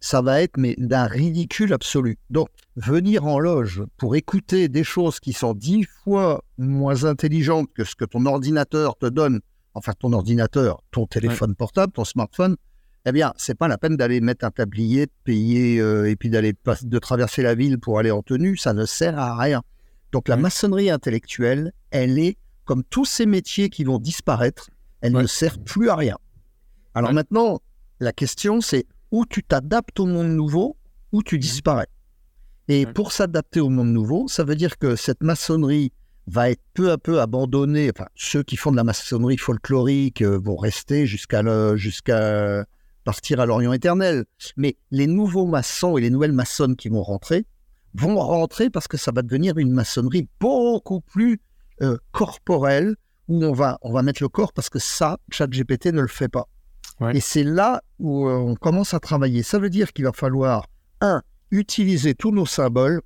[0.00, 2.18] ça va être mais d'un ridicule absolu.
[2.30, 7.84] Donc, venir en loge pour écouter des choses qui sont dix fois moins intelligentes que
[7.84, 9.40] ce que ton ordinateur te donne,
[9.74, 12.56] enfin ton ordinateur, ton téléphone portable, ton smartphone,
[13.06, 16.28] eh bien, c'est pas la peine d'aller mettre un tablier, de payer euh, et puis
[16.28, 19.62] d'aller de traverser la ville pour aller en tenue, ça ne sert à rien.
[20.12, 22.36] Donc la maçonnerie intellectuelle, elle est
[22.66, 24.68] comme tous ces métiers qui vont disparaître,
[25.00, 26.18] elle ne sert plus à rien.
[26.94, 27.60] Alors maintenant,
[28.00, 30.76] la question c'est où tu t'adaptes au monde nouveau,
[31.12, 31.86] ou tu disparais.
[32.68, 35.92] Et pour s'adapter au monde nouveau, ça veut dire que cette maçonnerie
[36.26, 37.90] va être peu à peu abandonnée.
[37.94, 42.66] Enfin, ceux qui font de la maçonnerie folklorique euh, vont rester jusqu'à jusqu'à
[43.04, 44.24] partir à l'Orient éternel.
[44.56, 47.46] Mais les nouveaux maçons et les nouvelles maçonnes qui vont rentrer
[47.94, 51.40] vont rentrer parce que ça va devenir une maçonnerie beaucoup plus
[51.82, 52.96] euh, corporelle
[53.28, 56.28] où on va, on va mettre le corps parce que ça, ChatGPT ne le fait
[56.28, 56.48] pas.
[57.12, 59.42] Et c'est là où euh, on commence à travailler.
[59.42, 60.66] Ça veut dire qu'il va falloir,
[61.02, 63.02] un, utiliser tous nos symboles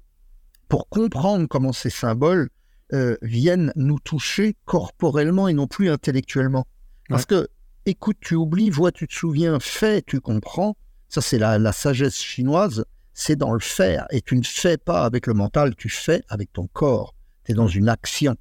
[0.68, 2.50] pour comprendre comment ces symboles
[2.92, 6.66] euh, viennent nous toucher corporellement et non plus intellectuellement.
[7.08, 7.48] Parce que,
[7.86, 10.76] écoute, tu oublies, vois, tu te souviens, fais, tu comprends.
[11.08, 12.84] Ça, c'est la, la sagesse chinoise.
[13.12, 14.06] C'est dans le faire.
[14.10, 17.16] Et tu ne fais pas avec le mental, tu fais avec ton corps.
[17.44, 18.36] Tu es dans une action.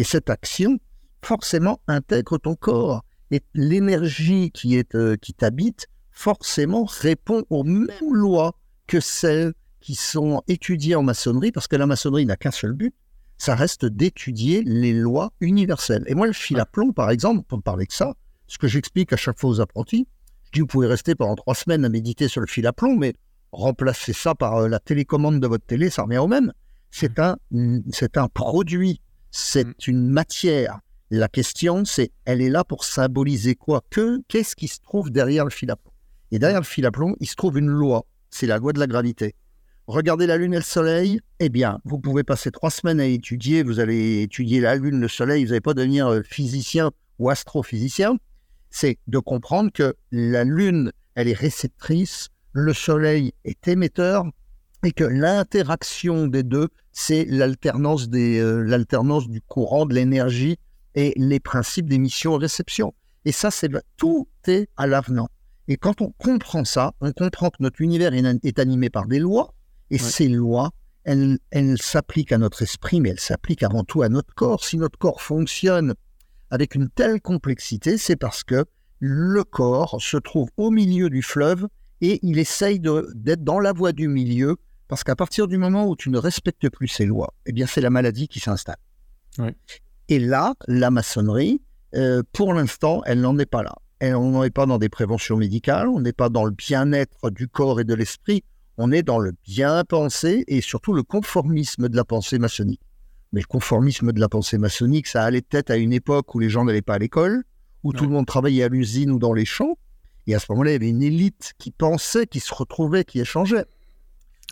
[0.00, 0.78] Et cette action,
[1.22, 3.04] forcément, intègre ton corps.
[3.30, 8.54] Et l'énergie qui est euh, qui t'habite forcément répond aux mêmes lois
[8.86, 12.94] que celles qui sont étudiées en maçonnerie, parce que la maçonnerie n'a qu'un seul but,
[13.36, 16.04] ça reste d'étudier les lois universelles.
[16.06, 18.14] Et moi, le fil à plomb, par exemple, pour parler de ça,
[18.46, 20.08] ce que j'explique à chaque fois aux apprentis,
[20.44, 22.96] je dis, vous pouvez rester pendant trois semaines à méditer sur le fil à plomb,
[22.96, 23.12] mais
[23.52, 26.54] remplacez ça par euh, la télécommande de votre télé, ça revient au même.
[26.90, 27.36] C'est un,
[27.92, 29.74] c'est un produit, c'est mm.
[29.86, 30.80] une matière
[31.12, 33.82] la question, c'est, elle est là pour symboliser quoi?
[33.90, 35.90] Que qu'est-ce qui se trouve derrière le fil à plomb
[36.30, 38.06] Et derrière le fil à plomb, il se trouve une loi.
[38.30, 39.34] C'est la loi de la gravité.
[39.88, 41.20] Regardez la Lune et le Soleil.
[41.40, 43.64] Eh bien, vous pouvez passer trois semaines à étudier.
[43.64, 45.42] Vous allez étudier la Lune, le Soleil.
[45.42, 48.16] Vous n'allez pas devenir euh, physicien ou astrophysicien.
[48.70, 54.26] C'est de comprendre que la Lune, elle est réceptrice, le Soleil est émetteur,
[54.84, 60.58] et que l'interaction des deux, c'est l'alternance des euh, l'alternance du courant, de l'énergie
[60.94, 62.94] et les principes d'émission et réception.
[63.24, 65.28] Et ça, c'est tout est à l'avenant.
[65.68, 69.54] Et quand on comprend ça, on comprend que notre univers est, animé par des lois,
[69.90, 70.70] et ces lois,
[71.04, 74.64] elles, elles s'appliquent à notre esprit, mais elles s'appliquent avant tout à notre corps.
[74.64, 75.94] Si notre corps fonctionne
[76.50, 78.64] avec une telle complexité, c'est parce que
[78.98, 81.68] le corps se trouve au milieu du fleuve
[82.00, 84.56] et il essaye d'être dans la voie du milieu,
[84.90, 87.80] parce qu'à partir du moment où tu ne respectes plus ces lois, eh bien c'est
[87.80, 88.76] la maladie qui s'installe.
[90.08, 91.62] Et là, la maçonnerie,
[91.94, 93.76] euh, pour l'instant, elle n'en est pas là.
[94.00, 97.30] Elle, on n'en est pas dans des préventions médicales, on n'est pas dans le bien-être
[97.30, 98.42] du corps et de l'esprit,
[98.78, 102.80] on est dans le bien-penser et surtout le conformisme de la pensée maçonnique.
[103.32, 106.50] Mais le conformisme de la pensée maçonnique, ça allait peut-être à une époque où les
[106.50, 107.44] gens n'allaient pas à l'école,
[107.84, 109.78] où tout le monde travaillait à l'usine ou dans les champs.
[110.26, 113.20] Et à ce moment-là, il y avait une élite qui pensait, qui se retrouvait, qui
[113.20, 113.66] échangeait.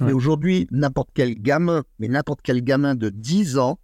[0.01, 3.79] Mais aujourd'hui, n'importe quel gamin, mais n'importe quel gamin de 10 ans,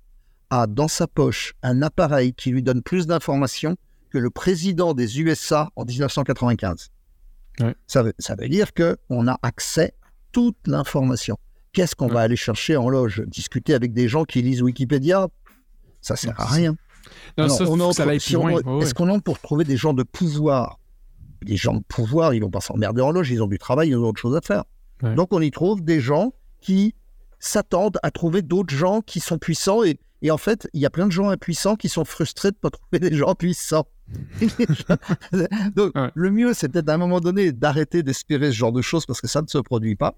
[0.50, 3.76] a dans sa poche un appareil qui lui donne plus d'informations
[4.10, 6.90] que le président des USA en 1995.
[7.86, 11.36] Ça, veut, ça veut dire qu'on a accès à toute l'information.
[11.72, 13.22] Qu'est-ce qu'on va aller chercher en loge?
[13.26, 15.28] Discuter avec des gens qui lisent Wikipédia?
[16.00, 16.76] Ça sert à rien.
[18.80, 20.78] Est-ce qu'on entre pour trouver des gens de pouvoir?
[21.42, 23.96] Des gens de pouvoir, ils vont pas s'emmerder en loge, ils ont du travail, ils
[23.96, 24.64] ont autre chose à faire.
[25.14, 26.94] Donc on y trouve des gens qui
[27.38, 30.90] s'attendent à trouver d'autres gens qui sont puissants et et en fait, il y a
[30.90, 33.86] plein de gens impuissants qui sont frustrés de ne pas trouver des gens puissants.
[35.76, 39.04] Donc, le mieux, c'est peut-être à un moment donné d'arrêter d'espérer ce genre de choses
[39.04, 40.16] parce que ça ne se produit pas.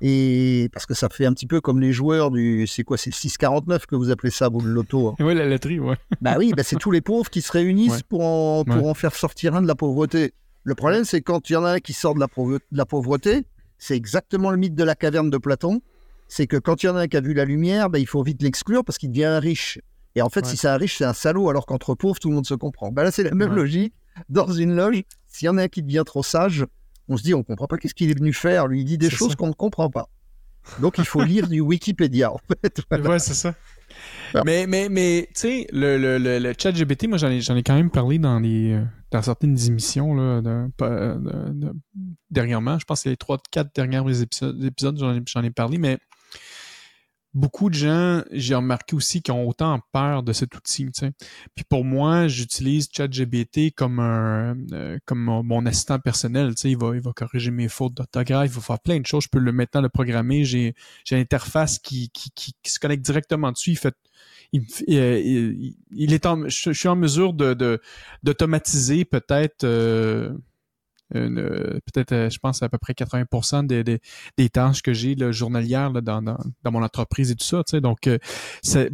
[0.00, 2.66] Et parce que ça fait un petit peu comme les joueurs du.
[2.66, 5.14] C'est quoi C'est le 649 que vous appelez ça, vous, le loto hein.
[5.20, 5.94] Oui, la loterie, ouais.
[6.20, 9.14] Bah oui, bah c'est tous les pauvres qui se réunissent pour, en, pour en faire
[9.14, 10.34] sortir un de la pauvreté.
[10.64, 12.86] Le problème, c'est quand il y en a un qui sort de la, de la
[12.86, 13.44] pauvreté,
[13.78, 15.80] c'est exactement le mythe de la caverne de Platon
[16.28, 18.06] c'est que quand il y en a un qui a vu la lumière, ben, il
[18.06, 19.80] faut vite l'exclure parce qu'il devient un riche.
[20.14, 22.34] Et en fait, si c'est un riche, c'est un salaud, alors qu'entre pauvres, tout le
[22.34, 22.92] monde se comprend.
[22.92, 23.94] Ben là, c'est la même logique.
[24.28, 26.66] Dans une loge, s'il y en a un qui devient trop sage,
[27.08, 28.66] on se dit, on ne comprend pas qu'est-ce qu'il est venu faire.
[28.66, 30.08] Lui, il dit des choses qu'on ne comprend pas.
[30.80, 32.80] Donc il faut lire du Wikipédia en fait.
[33.08, 33.54] Ouais, c'est ça.
[34.44, 37.62] Mais, mais, mais tu sais, le, le, le, chat GBT, moi j'en ai, j'en ai
[37.62, 41.72] quand même parlé dans les euh, dans certaines émissions là, de,
[42.30, 42.78] dernièrement.
[42.78, 45.98] Je pense que les trois, quatre derniers épisodes, j'en ai, j'en ai parlé, mais
[47.38, 50.86] beaucoup de gens, j'ai remarqué aussi, qui ont autant peur de cet outil.
[51.54, 56.52] Puis pour moi, j'utilise ChatGBT comme un euh, comme mon, assistant personnel.
[56.64, 59.24] Il va, il va corriger mes fautes d'orthographe, il va faire plein de choses.
[59.24, 60.44] Je peux le maintenant le programmer.
[60.44, 60.74] J'ai
[61.04, 63.70] j'ai une interface qui, qui, qui, se connecte directement dessus.
[63.70, 63.94] Il fait
[64.52, 67.80] il, il, il est en, je, suis en mesure de
[68.22, 70.38] d'automatiser peut-être euh, euh,
[71.10, 74.00] peut-être, euh, je pense, à peu près 80% des, des,
[74.36, 77.62] des tâches que j'ai journalières là, dans, dans, dans, mon entreprise et tout ça.
[77.64, 77.80] Tu sais.
[77.80, 78.18] Donc, euh,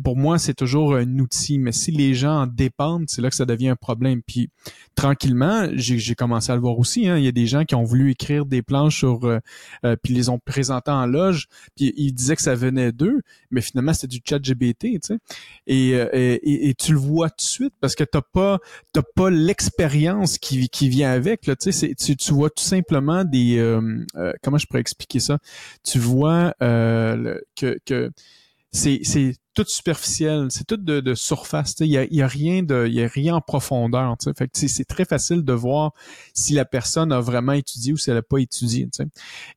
[0.03, 1.59] pour moi, c'est toujours un outil.
[1.59, 4.22] Mais si les gens en dépendent, c'est là que ça devient un problème.
[4.22, 4.50] Puis,
[4.94, 7.09] tranquillement, j'ai commencé à le voir aussi.
[7.09, 7.18] Hein.
[7.18, 9.40] Il y a des gens qui ont voulu écrire des planches sur, euh,
[10.03, 11.48] puis les ont présentés en loge.
[11.77, 14.79] Puis, ils disaient que ça venait d'eux, mais finalement, c'était du chat GBT.
[14.81, 15.18] Tu sais.
[15.66, 18.59] Et, et, et, tu le vois tout de suite parce que t'as pas,
[18.92, 21.46] t'as pas l'expérience qui, qui vient avec.
[21.46, 25.38] Là, tu sais, tu, vois tout simplement des euh, euh, comment je pourrais expliquer ça?
[25.83, 28.11] Tu vois euh, que, que
[28.73, 29.01] c'est
[29.55, 31.77] tout superficiel, c'est tout de, surface.
[31.81, 34.17] Il y a, y a, rien de, y a rien en profondeur.
[34.37, 35.93] Fait c'est très facile de voir
[36.35, 38.88] si la personne a vraiment étudié ou si elle n'a pas étudié.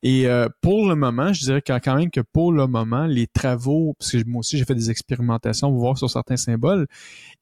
[0.02, 3.94] Et euh, pour le moment, je dirais quand même que pour le moment, les travaux,
[3.98, 6.86] parce que moi aussi j'ai fait des expérimentations, pour voir sur certains symboles,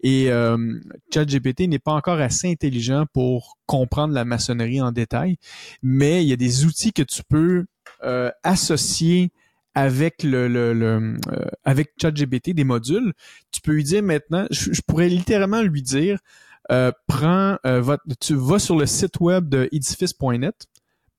[0.03, 0.81] et euh,
[1.13, 5.37] ChatGPT n'est pas encore assez intelligent pour comprendre la maçonnerie en détail,
[5.83, 7.67] mais il y a des outils que tu peux
[8.05, 9.31] euh, associer
[9.77, 13.13] avec le, le, le euh, avec ChatGPT des modules,
[13.53, 16.19] tu peux lui dire maintenant, je, pourrais littéralement lui dire,
[16.73, 20.67] euh, prends, euh, tu vas sur le site web de edifice.net,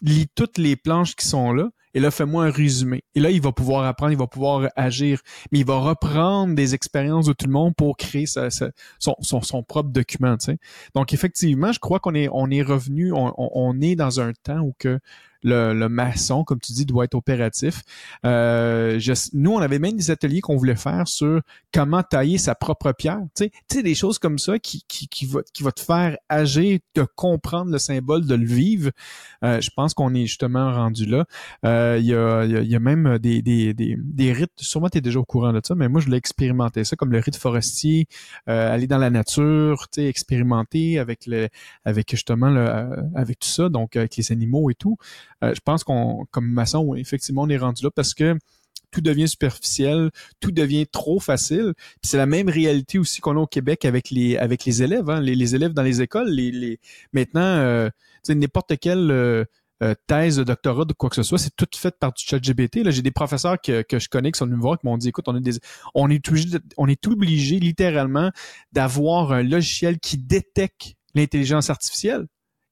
[0.02, 3.04] lis toutes les planches qui sont là, et là, fais-moi un résumé.
[3.16, 6.76] Et là, il va pouvoir apprendre, il va pouvoir agir, mais il va reprendre des
[6.76, 10.38] expériences de tout le monde pour créer sa, son, son, son, propre document.
[10.38, 10.58] Tu sais.
[10.94, 14.60] Donc, effectivement, je crois qu'on est, on est revenu, on, on, est dans un temps
[14.60, 15.00] où que
[15.48, 17.84] le, maçon, comme tu dis, doit être opératif.
[18.26, 19.00] Euh,
[19.34, 21.42] nous, on avait même des ateliers qu'on voulait faire sur
[21.74, 23.22] comment tailler sa propre pierre.
[23.36, 26.80] Tu sais, des choses comme ça qui, qui, qui, va, qui va te faire agir,
[26.94, 28.92] te comprendre le symbole, de le vivre.
[29.44, 31.26] Euh, je pense qu'on est justement rendu là.
[31.66, 35.02] Euh, il y, a, y, a, même des, des, des, des rites, sûrement tu es
[35.02, 38.08] déjà au courant de ça, mais moi, je l'ai expérimenté ça, comme le rite forestier,
[38.46, 41.50] aller dans la nature, tu sais, expérimenter avec le,
[41.86, 42.68] avec justement le,
[43.16, 44.98] avec tout ça, donc avec les animaux et tout.
[45.44, 48.38] Euh, je pense qu'on, comme maçon, effectivement, on est rendu là parce que
[48.92, 51.74] tout devient superficiel, tout devient trop facile.
[51.76, 55.10] Puis c'est la même réalité aussi qu'on a au Québec avec les avec les élèves,
[55.10, 55.20] hein.
[55.20, 56.30] les, élèves dans les écoles.
[56.30, 56.80] Les, les
[57.14, 57.90] maintenant, euh,
[58.30, 59.46] n'importe quelle euh,
[59.84, 62.78] euh, thèse doctorat de quoi que ce soit, c'est tout fait par du chat GBT.
[62.78, 64.98] Là, j'ai des professeurs que, que je connais qui sont venus me voir qui m'ont
[64.98, 65.60] dit, écoute, on des,
[65.94, 68.32] on est obligé, on est obligé littéralement
[68.72, 72.26] d'avoir un logiciel qui détecte l'intelligence artificielle.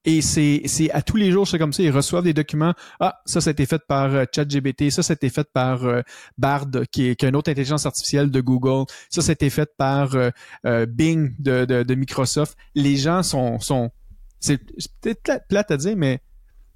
[0.05, 1.81] Et c'est, c'est à tous les jours, c'est comme ça.
[1.81, 2.73] Ils reçoivent des documents.
[2.99, 4.91] Ah, ça, ça a été fait par euh, ChatGBT.
[4.91, 6.01] Ça, ça a été fait par euh,
[6.37, 8.85] Bard, qui est, qui est une autre intelligence artificielle de Google.
[9.09, 12.55] Ça, ça a été fait par euh, Bing de, de, de, Microsoft.
[12.75, 13.59] Les gens sont...
[13.59, 13.91] sont
[14.39, 14.59] c'est,
[15.01, 16.21] peut-être plate à dire, mais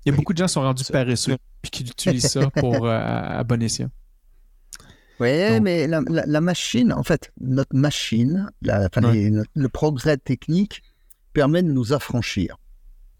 [0.05, 2.89] il y a beaucoup de gens qui sont rendus paresseux puis qui utilisent ça pour
[2.89, 3.91] à, bon escient.
[5.19, 10.81] Oui, mais la, la, machine, en fait, notre machine, la, le progrès technique
[11.33, 12.57] permet de nous affranchir.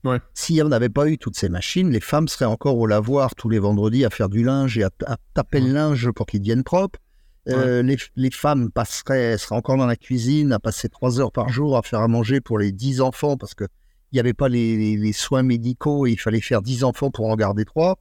[0.04, 0.20] Ouais.
[0.34, 3.50] S'il n'y avait pas eu toutes ces machines, les femmes seraient encore au lavoir tous
[3.50, 4.90] les vendredis à faire du linge et à,
[5.34, 7.00] taper le linge pour qu'il devienne propre.
[7.48, 11.50] Euh, les, les, femmes passeraient, seraient encore dans la cuisine à passer trois heures par
[11.50, 13.68] jour à faire à manger pour les dix enfants parce qu'il
[14.14, 17.36] n'y avait pas les, les, soins médicaux et il fallait faire dix enfants pour en
[17.36, 17.98] garder trois.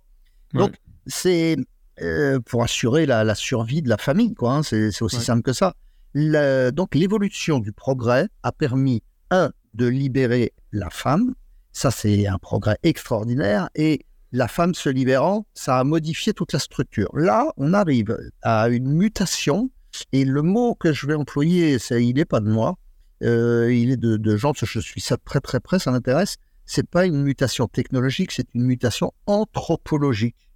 [0.52, 0.74] Donc,
[1.06, 1.56] c'est
[2.02, 4.54] euh, pour assurer la, la, survie de la famille, quoi.
[4.54, 5.74] Hein, c'est aussi simple que ça.
[6.14, 11.34] donc, l'évolution du progrès a permis, un, de libérer la femme,
[11.78, 13.70] ça, c'est un progrès extraordinaire.
[13.76, 17.08] Et la femme se libérant, ça a modifié toute la structure.
[17.14, 19.70] Là, on arrive à une mutation.
[20.12, 22.78] Et le mot que je vais employer, c'est, il n'est pas de moi.
[23.22, 26.36] Euh, il est de, de gens, je suis ça très très près, ça m'intéresse.
[26.66, 30.48] C'est pas une mutation technologique, c'est une mutation anthropologique.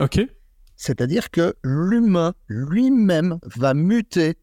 [0.00, 0.20] Ok.
[0.76, 4.36] C'est-à-dire que l'humain lui-même va muter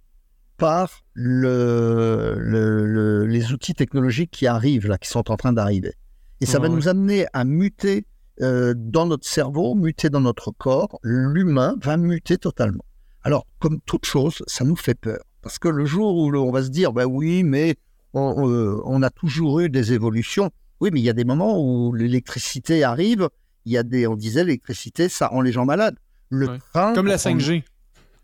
[0.58, 5.94] par le, les outils technologiques qui arrivent là, qui sont en train d'arriver.
[6.42, 8.06] Et ça va nous amener à muter
[8.42, 11.00] euh, dans notre cerveau, muter dans notre corps.
[11.04, 12.84] L'humain va muter totalement.
[13.24, 15.24] Alors, comme toute chose, ça nous fait peur.
[15.42, 17.76] Parce que le jour où on va se dire, ben oui, mais
[18.14, 20.52] on, euh, on a toujours eu des évolutions.
[20.82, 23.30] Oui, mais il y a des moments où l'électricité arrive.
[23.66, 25.96] Il y a des, on disait, l'électricité, ça rend les gens malades.
[26.30, 26.94] Le train.
[26.94, 27.64] Comme la 5G.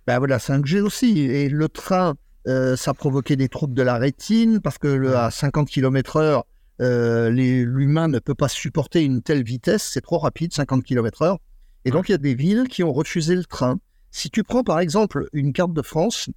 [0.08, 1.20] Ben voilà, 5G aussi.
[1.20, 2.16] Et le train,
[2.48, 6.44] euh, ça provoquait des troubles de la rétine parce que le, à 50 km/h,
[6.82, 9.90] euh, l'humain ne peut pas supporter une telle vitesse.
[9.94, 11.38] C'est trop rapide, 50 km/h.
[11.86, 13.80] Et donc, il y a des villes qui ont refusé le train.
[14.12, 16.30] Si tu prends par exemple une carte de France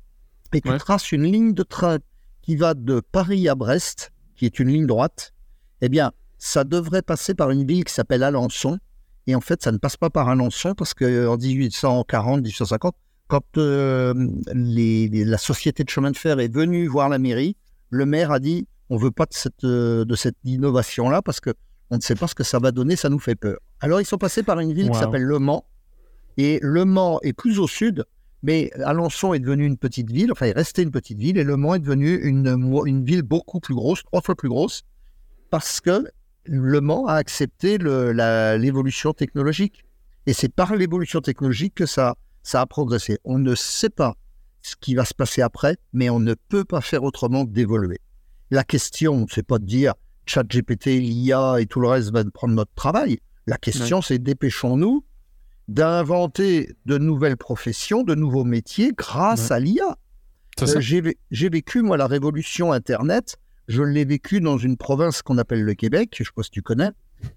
[0.52, 1.98] et tu traces une ligne de train
[2.42, 5.32] qui va de Paris à Brest, qui est une ligne droite,
[5.80, 8.78] eh bien, ça devrait passer par une ville qui s'appelle Alençon.
[9.26, 12.94] Et en fait, ça ne passe pas par Alençon parce qu'en 1840, 1850,
[13.26, 14.12] quand euh,
[14.54, 17.56] la société de chemin de fer est venue voir la mairie,
[17.88, 21.50] le maire a dit on veut pas de cette, euh, de cette innovation-là parce que
[21.90, 23.58] on ne sait pas ce que ça va donner, ça nous fait peur.
[23.80, 25.64] Alors ils sont passés par une ville qui s'appelle Le Mans.
[26.36, 28.04] Et Le Mans est plus au sud,
[28.42, 31.44] mais Alençon est devenu une petite ville, enfin il est resté une petite ville, et
[31.44, 32.48] Le Mans est devenu une,
[32.86, 34.82] une ville beaucoup plus grosse, trois fois plus grosse,
[35.50, 36.08] parce que
[36.46, 39.84] Le Mans a accepté l'évolution technologique.
[40.26, 43.18] Et c'est par l'évolution technologique que ça, ça a progressé.
[43.24, 44.16] On ne sait pas
[44.62, 48.00] ce qui va se passer après, mais on ne peut pas faire autrement que d'évoluer.
[48.50, 49.94] La question, c'est pas de dire
[50.26, 53.18] ChatGPT, l'IA et tout le reste va prendre notre travail.
[53.46, 55.04] La question, c'est dépêchons-nous
[55.68, 59.96] d'inventer de nouvelles professions, de nouveaux métiers grâce à l'IA.
[60.62, 60.80] Euh,
[61.30, 63.38] j'ai vécu, moi, la révolution Internet.
[63.66, 66.10] Je l'ai vécu dans une province qu'on appelle le Québec.
[66.16, 66.90] Je ne sais pas si tu connais.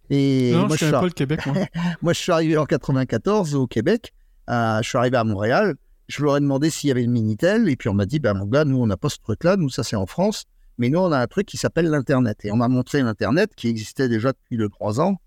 [0.10, 1.55] Et non, moi, je connais pas le Québec, moi.
[2.01, 4.14] moi, je suis arrivé en 94 au Québec.
[4.49, 5.76] Euh, je suis arrivé à Montréal.
[6.08, 7.68] Je leur ai demandé s'il y avait le Minitel.
[7.70, 9.55] Et puis, on m'a dit, ben, mon gars, nous, on n'a pas ce truc-là.
[9.58, 10.45] Nous, ça, c'est en France.
[10.78, 12.45] Mais nous, on a un truc qui s'appelle l'Internet.
[12.45, 15.19] Et on m'a montré l'Internet qui existait déjà depuis le 3 ans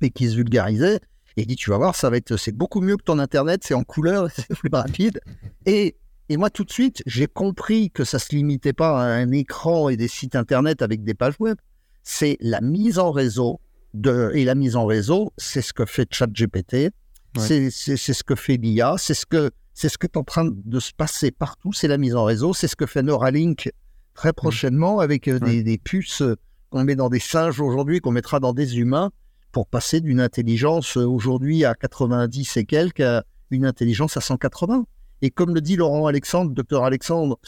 [0.00, 1.00] et qui se vulgarisait.
[1.36, 3.62] Et il dit, tu vas voir, ça va être, c'est beaucoup mieux que ton Internet,
[3.64, 5.20] c'est en couleur, c'est plus rapide.
[5.66, 5.96] Et,
[6.28, 9.88] et moi, tout de suite, j'ai compris que ça se limitait pas à un écran
[9.88, 11.56] et des sites Internet avec des pages web.
[12.02, 13.60] C'est la mise en réseau
[13.94, 16.90] de, et la mise en réseau, c'est ce que fait ChatGPT,
[17.36, 20.80] c'est ce que fait l'IA, c'est ce que c'est ce qui est en train de
[20.80, 23.70] se passer partout, c'est la mise en réseau, c'est ce que fait Neuralink
[24.14, 26.36] très prochainement avec euh, des, puces euh,
[26.70, 29.10] qu'on met dans des singes aujourd'hui, qu'on mettra dans des humains
[29.52, 34.84] pour passer d'une intelligence euh, aujourd'hui à 90 et quelques à une intelligence à 180.
[35.20, 37.38] Et comme le dit Laurent Alexandre, docteur Alexandre,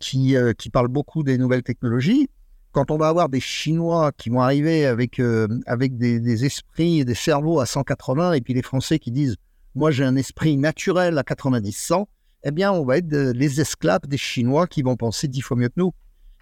[0.00, 2.28] qui, qui parle beaucoup des nouvelles technologies,
[2.72, 5.20] quand on va avoir des Chinois qui vont arriver avec,
[5.66, 9.36] avec des, des, esprits et des cerveaux à 180, et puis les Français qui disent
[9.76, 12.06] Moi j'ai un esprit naturel à 90-100,
[12.44, 15.68] eh bien on va être les esclaves des Chinois qui vont penser dix fois mieux
[15.68, 15.92] que nous.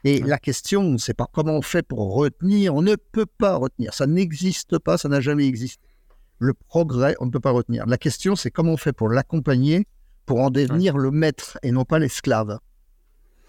[0.04, 2.74] Et la question, c'est pas comment on fait pour retenir.
[2.74, 3.92] On ne peut pas retenir.
[3.92, 5.82] Ça n'existe pas, ça n'a jamais existé.
[6.38, 7.86] Le progrès, on ne peut pas retenir.
[7.86, 9.86] La question, c'est comment on fait pour l'accompagner,
[10.24, 12.58] pour en devenir le maître et non pas l'esclave.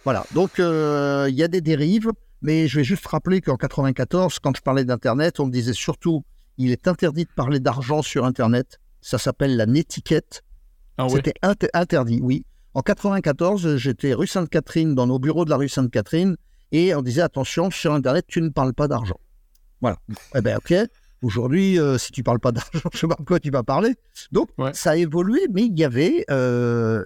[0.04, 0.26] Voilà.
[0.34, 4.56] Donc, euh, il y a des dérives, mais je vais juste rappeler qu'en 94, quand
[4.58, 6.24] je parlais d'Internet, on me disait surtout,
[6.58, 8.80] il est interdit de parler d'argent sur Internet.
[9.00, 10.44] Ça s'appelle la netiquette.
[10.98, 11.34] Ah C'était
[11.74, 12.46] interdit, oui.
[12.74, 16.38] En 94, j'étais rue Sainte-Catherine, dans nos bureaux de la rue Sainte-Catherine,
[16.72, 19.20] et on disait attention, sur Internet, tu ne parles pas d'argent.
[19.82, 19.98] Voilà.
[20.36, 20.74] Eh bien, ok.
[21.22, 23.96] Aujourd'hui, euh, si tu parles pas d'argent, je sais pas de quoi tu vas parler.
[24.32, 27.04] Donc, ça a évolué, mais il y avait, euh,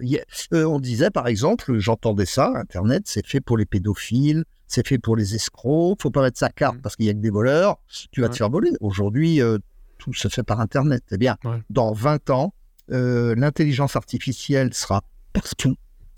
[0.53, 4.99] euh, on disait par exemple, j'entendais ça, Internet, c'est fait pour les pédophiles, c'est fait
[4.99, 6.81] pour les escrocs, faut pas mettre sa carte mmh.
[6.81, 7.77] parce qu'il y a que des voleurs,
[8.11, 8.71] tu vas te faire voler.
[8.81, 9.41] Aujourd'hui,
[9.97, 11.03] tout se fait par Internet.
[11.11, 11.37] Eh bien,
[11.69, 12.53] dans 20 ans,
[12.87, 15.01] l'intelligence artificielle sera
[15.35, 15.75] partout,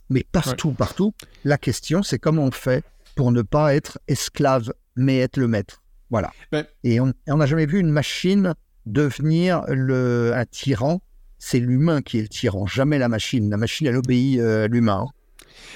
[0.09, 1.13] mais partout, partout.
[1.43, 2.84] La question, c'est comment on fait
[3.15, 5.82] pour ne pas être esclave, mais être le maître.
[6.09, 6.32] Voilà.
[6.51, 8.53] Ben Et on n'a jamais vu une machine
[8.86, 11.01] devenir le, un tyran.
[11.39, 13.49] C'est l'humain qui est le tyran, jamais la machine.
[13.49, 15.07] La machine, elle obéit euh, à l'humain.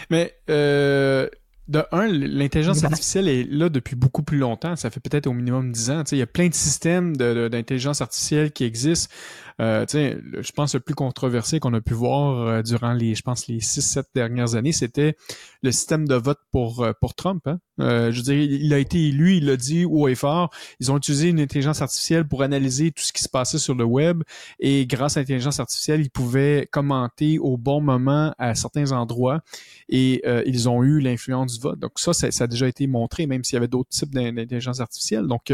[0.10, 1.28] Mais euh,
[1.68, 4.76] de un, l'intelligence artificielle est là depuis beaucoup plus longtemps.
[4.76, 6.04] Ça fait peut-être au minimum 10 ans.
[6.12, 9.14] il y a plein de systèmes d'intelligence artificielle qui existent.
[9.62, 13.48] Euh, je pense le plus controversé qu'on a pu voir euh, durant les, je pense,
[13.48, 15.16] les 6-7 dernières années, c'était
[15.62, 17.44] le système de vote pour, euh, pour Trump.
[17.46, 17.60] Hein.
[17.80, 20.50] Euh, je veux dire, il a été élu, il l'a dit haut et fort.
[20.80, 23.84] Ils ont utilisé une intelligence artificielle pour analyser tout ce qui se passait sur le
[23.84, 24.24] web
[24.60, 29.42] et grâce à l'intelligence artificielle, ils pouvaient commenter au bon moment à certains endroits
[29.90, 33.58] et ils ont eu l'influence Donc ça, ça, a déjà été montré, même s'il y
[33.58, 35.28] avait d'autres types d'intelligence artificielle.
[35.28, 35.54] Donc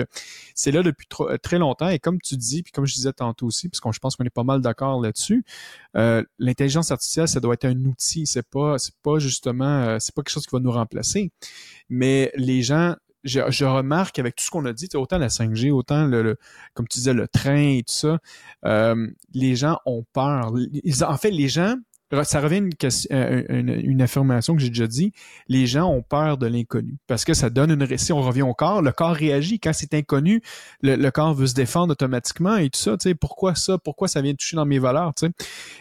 [0.56, 1.08] c'est là depuis
[1.42, 4.00] très longtemps et comme tu dis, puis comme je disais tantôt aussi, parce qu'on je
[4.00, 5.44] pense qu'on est pas mal d'accord là-dessus.
[5.96, 8.28] Euh, l'intelligence artificielle, ça doit être un outil.
[8.28, 11.32] C'est pas, c'est pas justement, euh, c'est pas quelque chose qui va nous remplacer.
[11.90, 16.06] Mais les gens, je, remarque avec tout ce qu'on a dit, autant la 5G, autant
[16.06, 16.38] le,
[16.74, 18.20] comme tu disais, le train et tout ça,
[18.66, 20.54] euh, les gens ont peur.
[21.02, 21.76] en fait, les gens
[22.24, 25.12] ça revient à euh, une, une, affirmation que j'ai déjà dit.
[25.48, 27.98] Les gens ont peur de l'inconnu parce que ça donne une.
[27.98, 30.42] Si on revient au corps, le corps réagit quand c'est inconnu.
[30.82, 32.98] Le, corps veut se défendre automatiquement et tout ça.
[32.98, 33.78] Tu sais, pourquoi ça?
[33.78, 35.32] Pourquoi ça vient toucher dans mes valeurs Tu sais?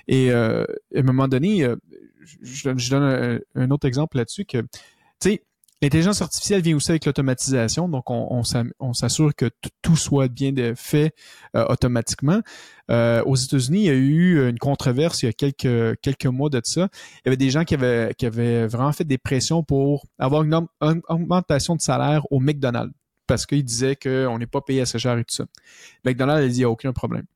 [0.09, 0.65] Et euh,
[0.95, 1.77] à un moment donné, euh,
[2.43, 4.67] je, je, donne un, autre exemple là-dessus que tu
[5.21, 5.43] sais
[5.83, 8.43] L'intelligence artificielle vient aussi avec l'automatisation, donc on,
[8.95, 9.51] s'assure que
[9.83, 11.15] tout soit bien fait
[11.55, 12.41] euh, automatiquement.
[12.91, 16.49] Euh, aux États-Unis, il y a eu une controverse il y a quelques quelques mois
[16.49, 16.89] de ça.
[17.17, 20.45] Il y avait des gens qui avaient qui avaient vraiment fait des pressions pour avoir
[20.45, 22.95] une, augmentation de salaire au McDonald's
[23.27, 25.45] parce qu'ils disaient qu'on n'est pas payé assez cher et tout ça.
[26.07, 27.27] McDonald's a dit il n'y a aucun problème.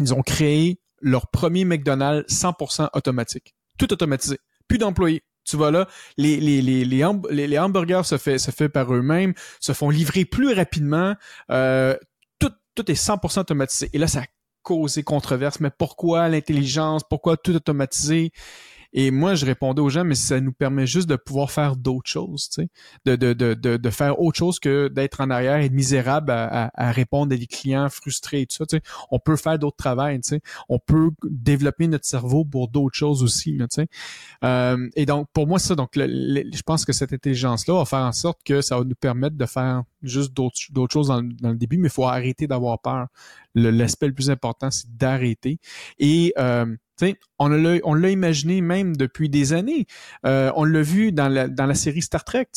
[0.00, 4.38] Ils ont créé leur premier McDonald's 100% automatique, tout automatisé,
[4.68, 8.92] plus d'employés tu vas là, les, les, les, les, hamburgers se fait, se fait par
[8.94, 11.14] eux-mêmes, se font livrer plus rapidement,
[11.50, 11.96] euh,
[12.38, 13.88] tout, tout est 100% automatisé.
[13.92, 14.24] Et là, ça a
[14.62, 15.60] causé controverse.
[15.60, 17.02] Mais pourquoi l'intelligence?
[17.08, 18.32] Pourquoi tout automatisé?
[18.92, 22.08] Et moi, je répondais aux gens, mais ça nous permet juste de pouvoir faire d'autres
[22.08, 22.68] choses, tu sais,
[23.04, 26.90] de, de, de, de, faire autre chose que d'être en arrière et misérable à, à,
[26.90, 28.66] répondre à des clients frustrés et tout ça.
[28.66, 28.82] Tu sais.
[29.10, 30.40] On peut faire d'autres travails, tu sais.
[30.68, 33.88] On peut développer notre cerveau pour d'autres choses aussi, tu sais.
[34.44, 38.12] Euh, et donc, pour moi, ça, donc, je pense que cette intelligence-là va faire en
[38.12, 41.88] sorte que ça va nous permettre de faire juste d'autres choses dans, le début, mais
[41.88, 43.06] il faut arrêter d'avoir peur.
[43.54, 45.58] L'aspect le, plus important, c'est d'arrêter.
[45.98, 46.66] Et euh,
[47.38, 49.86] on l'a, on l'a imaginé même depuis des années.
[50.26, 52.48] Euh, on l'a vu dans la, dans la série Star Trek.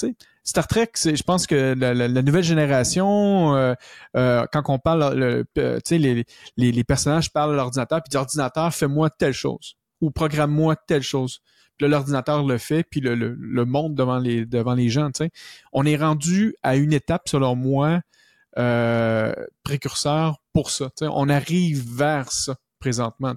[0.44, 3.74] Star Trek, je pense que la, nouvelle génération, euh,
[4.16, 5.46] euh, quand on parle, le,
[5.92, 6.26] les,
[6.58, 11.42] les, les, personnages parlent à l'ordinateur, puis l'ordinateur fais-moi telle chose ou programme-moi telle chose.
[11.88, 15.10] L'ordinateur le fait, puis le, le, montre devant les devant les gens.
[15.74, 18.02] On est rendu à une étape, selon moi,
[19.64, 20.90] précurseur pour ça.
[21.02, 23.34] On arrive vers ça présentement.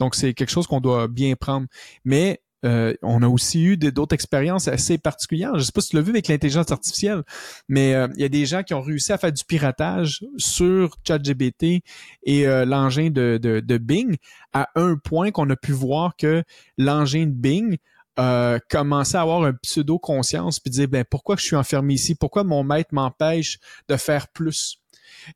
[0.00, 1.66] Donc, c'est quelque chose qu'on doit bien prendre.
[2.04, 5.52] Mais euh, on a aussi eu d'autres expériences assez particulières.
[5.54, 7.22] Je ne sais pas si tu l'as vu avec l'intelligence artificielle,
[7.68, 10.96] mais euh, il y a des gens qui ont réussi à faire du piratage sur
[11.06, 11.82] ChatGPT
[12.24, 14.16] et euh, l'engin de, Bing
[14.52, 16.42] à un point qu'on a pu voir que
[16.78, 17.76] l'engin de Bing
[18.70, 22.14] commençait à avoir un pseudo conscience puis dire ben pourquoi je suis enfermé ici?
[22.14, 24.80] Pourquoi mon maître m'empêche de faire plus?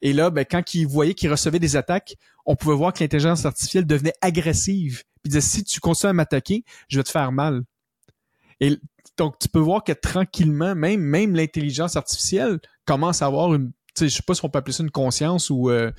[0.03, 2.17] Et là, ben, quand il voyait qu'il recevait des attaques,
[2.51, 5.05] on pouvait voir que l'intelligence artificielle devenait agressive.
[5.23, 7.63] Puis disait, si tu continues à m'attaquer, je vais te faire mal.
[8.59, 8.77] Et
[9.17, 14.09] donc, tu peux voir que tranquillement, même, même l'intelligence artificielle commence à avoir une je
[14.09, 15.91] sais pas si on peut appeler ça une conscience ou euh,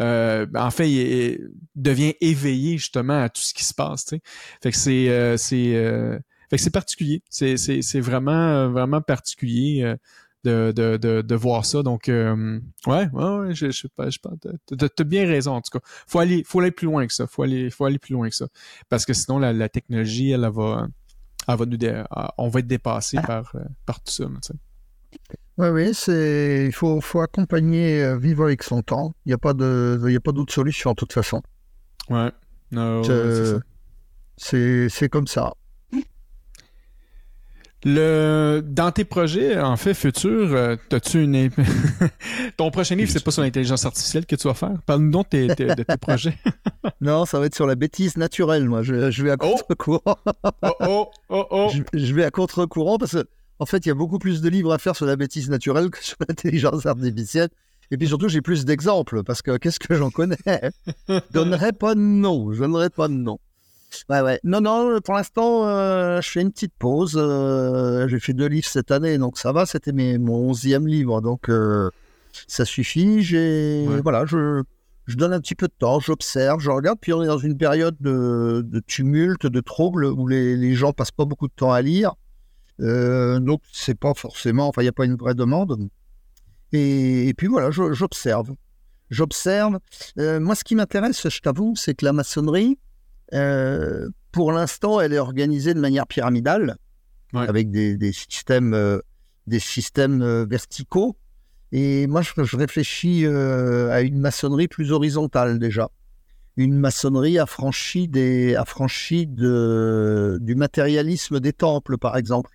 [0.00, 4.20] euh, en fait il, devient éveillé justement à tout ce qui se passe fait
[4.70, 6.18] que c'est euh,
[6.50, 9.94] que c'est particulier c'est c'est vraiment vraiment particulier
[10.44, 11.82] de, de, de, de voir ça.
[11.82, 15.84] Donc, euh, ouais, ouais, je, je sais pas, je t'as bien raison en tout cas.
[16.06, 17.26] Faut aller, faut aller plus loin que ça.
[17.26, 18.46] Faut aller, faut aller plus loin que ça,
[18.88, 20.86] parce que sinon la, la technologie, elle, va,
[21.48, 21.78] elle va nous,
[22.38, 23.26] on va être dépassé ah.
[23.26, 24.24] par, euh, par tout ça.
[24.42, 24.52] Tu
[25.58, 29.14] Oui, oui, c'est il faut, faut accompagner, euh, vivre avec son temps.
[29.26, 31.42] Il n'y a pas de, il a pas d'autre solution de toute façon.
[32.10, 32.30] Ouais.
[32.70, 33.02] No,
[34.36, 35.54] c'est comme ça.
[37.84, 41.50] Le, dans tes projets, en fait, futurs, euh, as-tu une...
[42.56, 44.74] Ton prochain livre, c'est pas sur l'intelligence artificielle que tu vas faire?
[44.84, 46.36] Parle-nous donc de tes projets.
[47.00, 48.82] non, ça va être sur la bêtise naturelle, moi.
[48.82, 49.50] Je, je vais à oh!
[49.50, 50.18] contre-courant.
[50.62, 51.70] oh, oh, oh, oh.
[51.94, 53.28] Je, vais à contre-courant parce que,
[53.60, 55.90] en fait, il y a beaucoup plus de livres à faire sur la bêtise naturelle
[55.90, 57.48] que sur l'intelligence artificielle.
[57.92, 60.36] Et puis surtout, j'ai plus d'exemples parce que qu'est-ce que j'en connais?
[61.08, 62.52] Je donnerai pas de nom.
[62.52, 63.38] Je donnerai pas de nom.
[64.08, 64.40] Ouais, ouais.
[64.44, 67.14] Non, non, pour l'instant, euh, je fais une petite pause.
[67.16, 69.66] Euh, j'ai fait deux livres cette année, donc ça va.
[69.66, 71.90] C'était mon onzième livre, donc euh,
[72.46, 73.22] ça suffit.
[73.22, 74.62] J'ai, voilà, je,
[75.06, 76.98] je donne un petit peu de temps, j'observe, je regarde.
[77.00, 80.92] Puis on est dans une période de, de tumulte, de trouble, où les, les, gens
[80.92, 82.14] passent pas beaucoup de temps à lire.
[82.78, 85.88] donc c'est pas forcément, enfin, il n'y a pas une vraie demande.
[86.72, 88.52] Et, et puis voilà, j'observe.
[89.10, 89.78] J'observe.
[90.16, 92.78] moi, ce qui m'intéresse, je t'avoue, c'est que la maçonnerie,
[93.34, 96.76] euh, pour l'instant, elle est organisée de manière pyramidale,
[97.34, 99.00] avec des, systèmes, euh,
[99.46, 101.16] des systèmes euh, verticaux.
[101.72, 105.90] Et moi, je, réfléchis à une maçonnerie plus horizontale déjà.
[106.56, 112.50] Une maçonnerie affranchie, des, affranchie de, du matérialisme des temples, par exemple.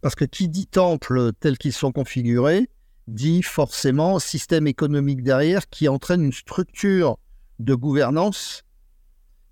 [0.00, 2.68] Parce que qui dit temple tels qu'ils sont configurés,
[3.08, 7.18] dit forcément système économique derrière qui entraîne une structure
[7.58, 8.64] de gouvernance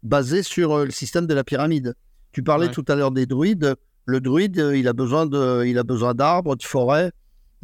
[0.03, 1.95] basé sur euh, le système de la pyramide.
[2.33, 3.75] Tu parlais tout à l'heure des druides.
[4.05, 7.13] Le druide, euh, il a besoin de, il a besoin d'arbres, de forêts.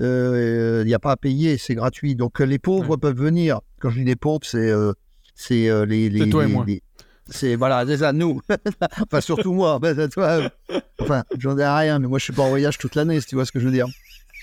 [0.00, 2.16] Euh, il n'y a pas à payer, c'est gratuit.
[2.16, 3.60] Donc les pauvres peuvent venir.
[3.80, 4.72] Quand je dis les pauvres, c'est
[5.34, 6.64] c'est les, les, toi et moi.
[7.28, 8.40] C'est voilà, déjà nous.
[9.02, 9.78] enfin, surtout moi.
[9.82, 10.50] Ben, toi,
[11.00, 13.34] enfin, j'en ai rien, mais moi, je suis pas en voyage toute l'année, si tu
[13.34, 13.86] vois ce que je veux dire.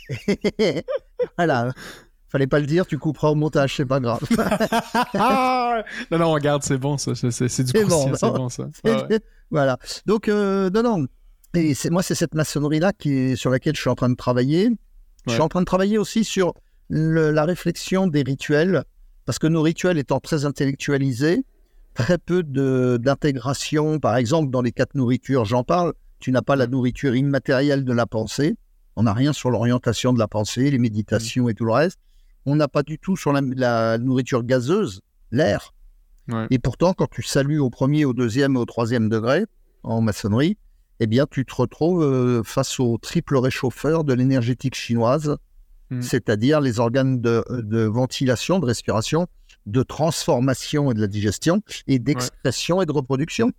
[1.38, 1.72] voilà.
[2.30, 4.22] Fallait pas le dire, tu couperas au montage, c'est pas grave.
[6.12, 7.16] non, non, regarde, c'est bon, ça.
[7.16, 8.70] C'est du bon, c'est bon, ça.
[9.52, 9.80] Voilà.
[10.06, 11.08] Donc, euh, non, non.
[11.56, 12.92] Et moi, c'est cette maçonnerie-là
[13.36, 14.70] sur laquelle je suis en train de travailler.
[15.26, 16.54] Je suis en train de travailler aussi sur
[16.90, 18.84] la réflexion des rituels,
[19.26, 21.46] parce que nos rituels étant très intellectualisés,
[21.96, 26.68] très peu d'intégration, par exemple, dans les quatre nourritures, j'en parle, tu n'as pas la
[26.68, 28.56] nourriture immatérielle de la pensée,
[28.96, 31.50] on n'a rien sur l'orientation de la pensée, les méditations mmh.
[31.50, 32.00] et tout le reste
[32.46, 35.74] on n'a pas du tout sur la, nourriture gazeuse, l'air.
[36.52, 39.46] Et pourtant, quand tu salues au premier, au deuxième et au troisième degré
[39.82, 40.58] en maçonnerie,
[41.00, 45.38] eh bien, tu te retrouves euh, face au triple réchauffeur de l'énergétique chinoise,
[45.90, 46.02] hmm.
[46.02, 49.28] c'est-à-dire les organes de, ventilation, de respiration,
[49.66, 53.52] de transformation et de la digestion, et d'expression et de reproduction.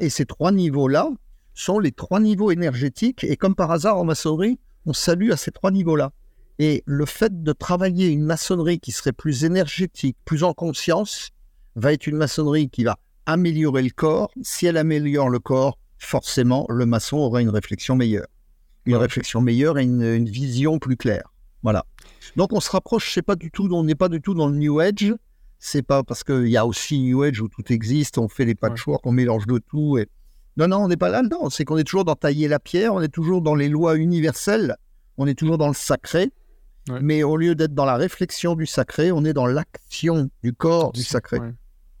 [0.00, 1.08] Et ces trois niveaux-là
[1.54, 5.50] sont les trois niveaux énergétiques, et comme par hasard en maçonnerie, on salue à ces
[5.50, 6.12] trois niveaux-là.
[6.58, 11.30] Et le fait de travailler une maçonnerie qui serait plus énergétique, plus en conscience,
[11.76, 14.30] va être une maçonnerie qui va améliorer le corps.
[14.42, 18.26] Si elle améliore le corps, forcément, le maçon aura une réflexion meilleure.
[18.86, 21.32] Une réflexion meilleure et une, vision plus claire.
[21.62, 21.84] Voilà.
[22.36, 24.56] Donc on se rapproche, c'est pas du tout, on n'est pas du tout dans le
[24.56, 25.14] New Age.
[25.60, 28.54] C'est pas parce qu'il y a aussi New Age où tout existe, on fait les
[28.54, 29.98] patchwork, on mélange de tout.
[29.98, 30.08] Et...
[30.56, 31.50] Non, non, on n'est pas là-dedans.
[31.50, 34.76] C'est qu'on est toujours dans tailler la pierre, on est toujours dans les lois universelles,
[35.18, 36.32] on est toujours dans le sacré.
[37.00, 40.92] Mais au lieu d'être dans la réflexion du sacré, on est dans l'action du corps
[40.92, 41.38] du sacré.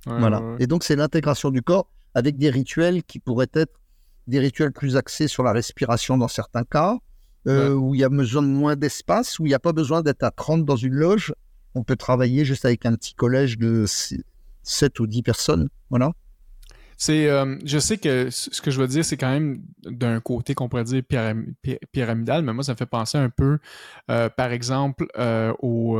[0.06, 0.42] voilà.
[0.58, 3.78] Et donc, c'est l'intégration du corps avec des rituels qui pourraient être
[4.26, 6.98] des rituels plus axés sur la respiration dans certains cas,
[7.46, 10.02] euh, où il y a besoin de moins d'espace, où il n'y a pas besoin
[10.02, 11.34] d'être à 30 dans une loge.
[11.74, 13.84] On peut travailler juste avec un petit collège de
[14.62, 15.68] 7 ou 10 personnes.
[15.90, 16.12] Voilà.
[17.00, 20.54] C'est, euh, je sais que ce que je veux dire, c'est quand même d'un côté
[20.54, 21.02] qu'on pourrait dire
[21.92, 23.58] pyramidal, mais moi, ça me fait penser un peu,
[24.10, 25.96] euh, par exemple, euh, au,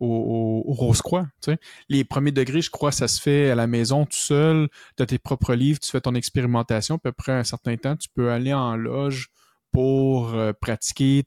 [0.00, 1.28] au, Rose-Croix.
[1.40, 1.58] Tu sais.
[1.88, 4.68] Les premiers degrés, je crois, ça se fait à la maison tout seul.
[4.96, 8.08] Tu as tes propres livres, tu fais ton expérimentation, puis après un certain temps, tu
[8.12, 9.30] peux aller en loge
[9.72, 11.24] pour pratiquer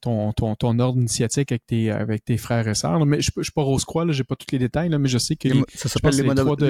[0.00, 3.04] ton, ton, ton, ordre initiatique avec tes, avec tes frères et sœurs.
[3.04, 5.18] Mais je ne suis pas Rose-Croix, je n'ai pas tous les détails, là, mais je
[5.18, 5.48] sais que...
[5.74, 6.22] ça s'appelle les,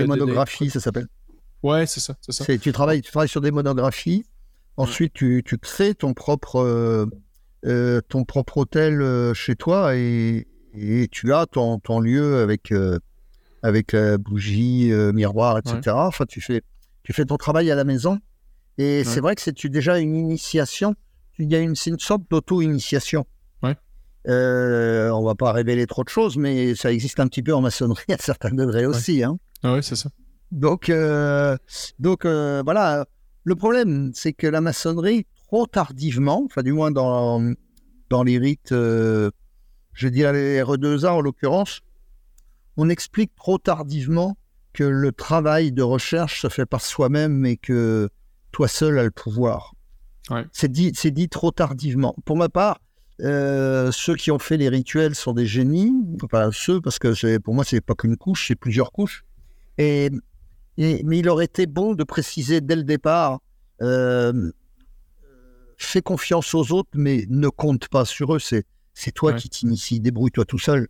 [0.07, 1.09] monographies, ça s'appelle.
[1.62, 2.45] Ouais, c'est ça, ça.
[2.59, 4.24] Tu travailles, tu travailles sur des monographies.
[4.76, 7.07] Ensuite, tu, tu, crées ton propre, euh,
[7.66, 12.72] euh, ton propre hôtel euh, chez toi et, et, tu as ton, ton lieu avec,
[13.62, 15.97] avec bougie, miroir, etc.
[15.97, 16.62] Enfin, tu fais,
[17.03, 18.20] tu fais ton travail à la maison.
[18.79, 20.95] Et c'est vrai que c'est déjà une initiation.
[21.41, 23.26] Il y a une, sorte d'auto-initiation.
[23.62, 23.76] Ouais.
[24.29, 27.61] Euh, on va pas révéler trop de choses, mais ça existe un petit peu en
[27.61, 29.22] maçonnerie à certains degrés aussi.
[29.22, 29.39] Hein.
[29.62, 30.11] Ah oui, c'est ça.
[30.51, 31.57] Donc, euh,
[31.99, 33.07] donc euh, voilà.
[33.45, 37.55] Le problème, c'est que la maçonnerie, trop tardivement, enfin du moins dans,
[38.11, 39.31] dans les rites, euh,
[39.95, 41.81] je dirais les R2A en l'occurrence,
[42.76, 44.37] on explique trop tardivement
[44.72, 48.11] que le travail de recherche se fait par soi-même et que
[48.53, 49.74] toi seul as le pouvoir.
[50.53, 52.14] C'est dit, c'est dit trop tardivement.
[52.26, 52.80] Pour ma part,
[53.20, 55.92] ceux qui ont fait les rituels sont des génies.
[56.22, 59.24] Enfin, ceux, parce que pour moi, c'est pas qu'une couche, c'est plusieurs couches.
[59.78, 60.11] Et
[60.76, 63.40] mais il aurait été bon de préciser dès le départ
[63.82, 64.53] euh,
[65.76, 68.38] fais confiance aux autres, mais ne compte pas sur eux.
[68.38, 70.88] C'est, c'est toi qui t'initie, débrouille-toi tout seul.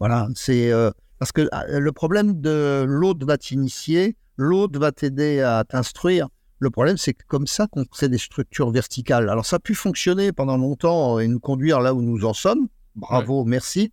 [0.00, 5.64] Voilà, c'est euh, parce que le problème de l'autre va t'initier, l'autre va t'aider à
[5.64, 6.28] t'instruire.
[6.60, 9.28] Le problème, c'est que comme ça qu'on crée des structures verticales.
[9.28, 12.68] Alors, ça a pu fonctionner pendant longtemps et nous conduire là où nous en sommes.
[12.96, 13.92] Bravo, merci.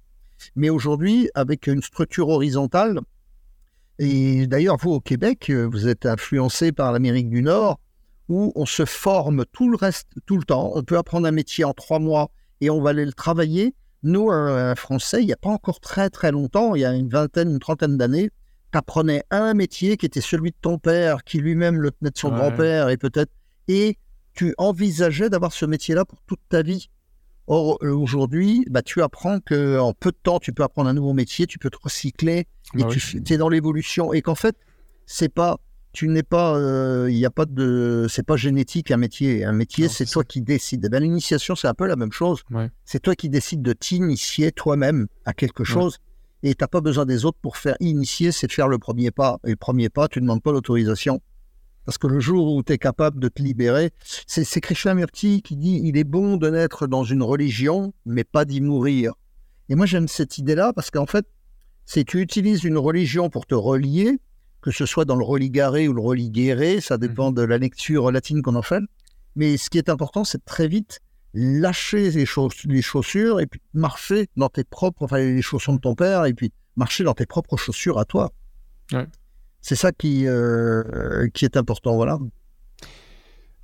[0.55, 3.01] Mais aujourd'hui, avec une structure horizontale,
[3.99, 7.79] et d'ailleurs, vous, au Québec, vous êtes influencé par l'Amérique du Nord,
[8.27, 10.71] où on se forme tout le reste, tout le temps.
[10.75, 13.75] On peut apprendre un métier en trois mois et on va aller le travailler.
[14.03, 17.09] Nous, un Français, il n'y a pas encore très très longtemps, il y a une
[17.09, 18.31] vingtaine, une trentaine d'années,
[18.75, 22.29] apprenais un métier qui était celui de ton père, qui lui-même le tenait de son
[22.29, 23.31] grand-père, et peut-être,
[23.67, 23.97] et
[24.33, 26.89] tu envisageais d'avoir ce métier-là pour toute ta vie.
[27.47, 31.13] Or, euh, aujourd'hui, bah, tu apprends qu'en peu de temps, tu peux apprendre un nouveau
[31.13, 34.13] métier, tu peux te recycler, et bah tu es dans l'évolution.
[34.13, 34.55] Et qu'en fait,
[35.05, 35.59] c'est pas,
[35.93, 39.45] tu n'es pas, euh, il n'y a pas de, c'est pas génétique un métier.
[39.45, 40.83] Un métier, c'est toi qui décides.
[40.85, 42.41] Eh ben, l'initiation, c'est un peu la même chose.
[42.83, 45.99] C'est toi qui décides de t'initier toi-même à quelque chose.
[46.45, 49.09] Et tu n'as pas besoin des autres pour faire initier, c'est de faire le premier
[49.09, 49.39] pas.
[49.47, 51.19] Et le premier pas, tu ne demandes pas l'autorisation.
[51.85, 53.89] Parce que le jour où tu es capable de te libérer,
[54.27, 58.61] c'est Krishnamurti qui dit il est bon de naître dans une religion, mais pas d'y
[58.61, 59.13] mourir.
[59.69, 61.25] Et moi, j'aime cette idée-là parce qu'en fait,
[61.87, 64.19] c'est tu utilises une religion pour te relier,
[64.61, 68.43] que ce soit dans le religare ou le religere, ça dépend de la lecture latine
[68.43, 68.83] qu'on en fait.
[69.35, 71.01] Mais ce qui est important, c'est très vite
[71.35, 72.25] lâcher les,
[72.65, 76.33] les chaussures et puis marcher dans tes propres, enfin les chaussons de ton père et
[76.33, 78.31] puis marcher dans tes propres chaussures à toi.
[79.61, 82.19] C'est ça qui, euh, qui est important, voilà.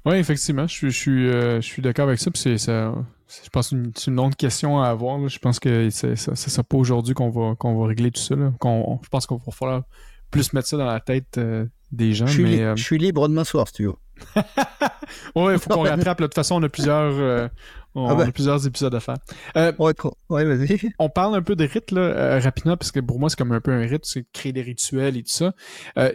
[0.06, 2.32] Oui, effectivement, je, je suis, euh, je suis d'accord avec ça.
[2.34, 2.96] C'est, ça,
[3.28, 5.30] je pense que c'est une longue question à avoir.
[5.30, 8.36] Je pense que c'est, ça, ça pas aujourd'hui qu'on va, qu'on va régler tout ça.
[8.60, 9.84] Qu'on, je pense qu'on va falloir
[10.32, 12.26] plus mettre ça dans la tête euh, des gens.
[12.26, 13.94] Je mais, je suis libre de m'asseoir si tu veux.
[15.36, 16.20] oui, il faut qu'on rattrape.
[16.20, 17.48] de toute façon, on a plusieurs, euh,
[17.96, 18.28] on, ah ben.
[18.28, 19.18] a plusieurs épisodes à faire.
[19.58, 20.94] Euh, ouais, vas-y.
[21.00, 23.52] On parle un peu de rites là, euh, rapidement, parce que pour moi, c'est comme
[23.52, 25.54] un peu un rite, c'est créer des rituels et tout ça.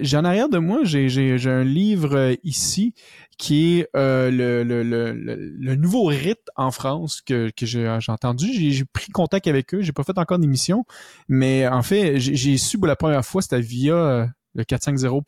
[0.01, 2.95] J'ai en arrière de moi, j'ai, j'ai, j'ai un livre ici
[3.39, 8.47] qui est le, le, le, le, nouveau rite en France que, que j'ai, entendu.
[8.53, 9.83] J'ai, pris contact avec eux.
[9.83, 10.85] J'ai pas fait encore d'émission,
[11.29, 15.25] mais en fait, j'ai, j'ai su pour la première fois, c'était via le 450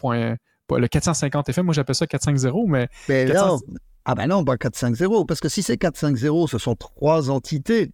[0.77, 2.89] le 450 FM, moi j'appelle ça 450, mais...
[3.09, 3.59] mais non.
[4.05, 7.93] Ah ben non, pas 450, parce que si c'est 450, ce sont trois entités.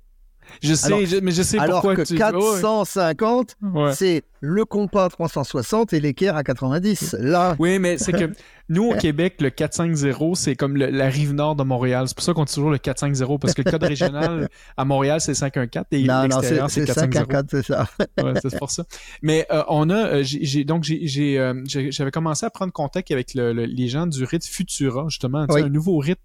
[0.63, 3.57] Je sais, mais je sais alors pourquoi que 450,
[3.93, 7.17] c'est le compas 360 et l'équerre à 90.
[7.19, 7.57] Là.
[7.59, 8.31] Oui, mais c'est que
[8.69, 12.09] nous, au Québec, le 450, c'est comme la rive nord de Montréal.
[12.09, 15.21] C'est pour ça qu'on dit toujours le 450, parce que le code régional à Montréal,
[15.21, 17.47] c'est 514 et l'extérieur, c'est 450.
[17.51, 17.89] c'est ça.
[18.23, 18.85] ouais, c'est pour ça.
[19.23, 23.53] Mais euh, on a, euh, j'ai donc euh, j'avais commencé à prendre contact avec le,
[23.53, 26.21] les gens du rite Futura, justement, un nouveau rite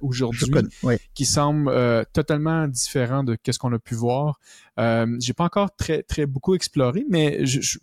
[0.00, 0.52] aujourd'hui
[1.14, 1.70] qui semble
[2.12, 4.38] totalement différent de ce qu'on a pu voir.
[4.78, 7.78] J'ai pas encore très très beaucoup exploré, mais je, je,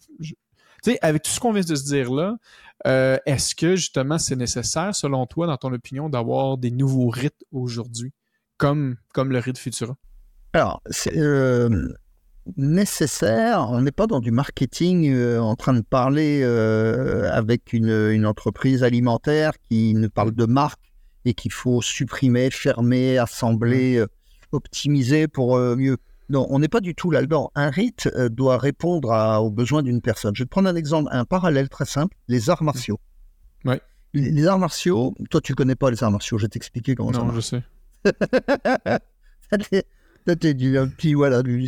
[0.84, 2.38] sais, avec tout ce qu'on vient de se dire là,
[2.88, 7.44] euh, est-ce que justement c'est nécessaire, selon toi, dans ton opinion, d'avoir des nouveaux rites
[7.52, 8.14] aujourd'hui,
[8.58, 9.96] comme, comme le rite Futura?
[10.54, 11.94] Alors, c'est euh,
[12.58, 13.68] nécessaire.
[13.70, 18.84] On n'est pas dans du marketing euh, en train de parler avec une, une, entreprise
[18.84, 20.94] alimentaire qui ne parle de marque
[21.26, 24.06] et qu'il faut supprimer, fermer, assembler, mmh.
[24.52, 25.98] optimiser pour mieux.
[26.30, 27.52] Non, on n'est pas du tout là-dedans.
[27.56, 29.10] Un rite euh, doit répondre
[29.42, 30.36] aux besoins d'une personne.
[30.36, 33.00] Je vais te prendre un exemple, un parallèle très simple, les arts martiaux.
[33.64, 33.82] Ouais.
[34.14, 37.24] Les, arts martiaux, toi tu connais pas les arts martiaux, je vais t'expliquer comment ça
[37.24, 37.34] marche.
[37.34, 37.64] Non, je sais.
[40.40, 41.68] t'es du un petit voilà du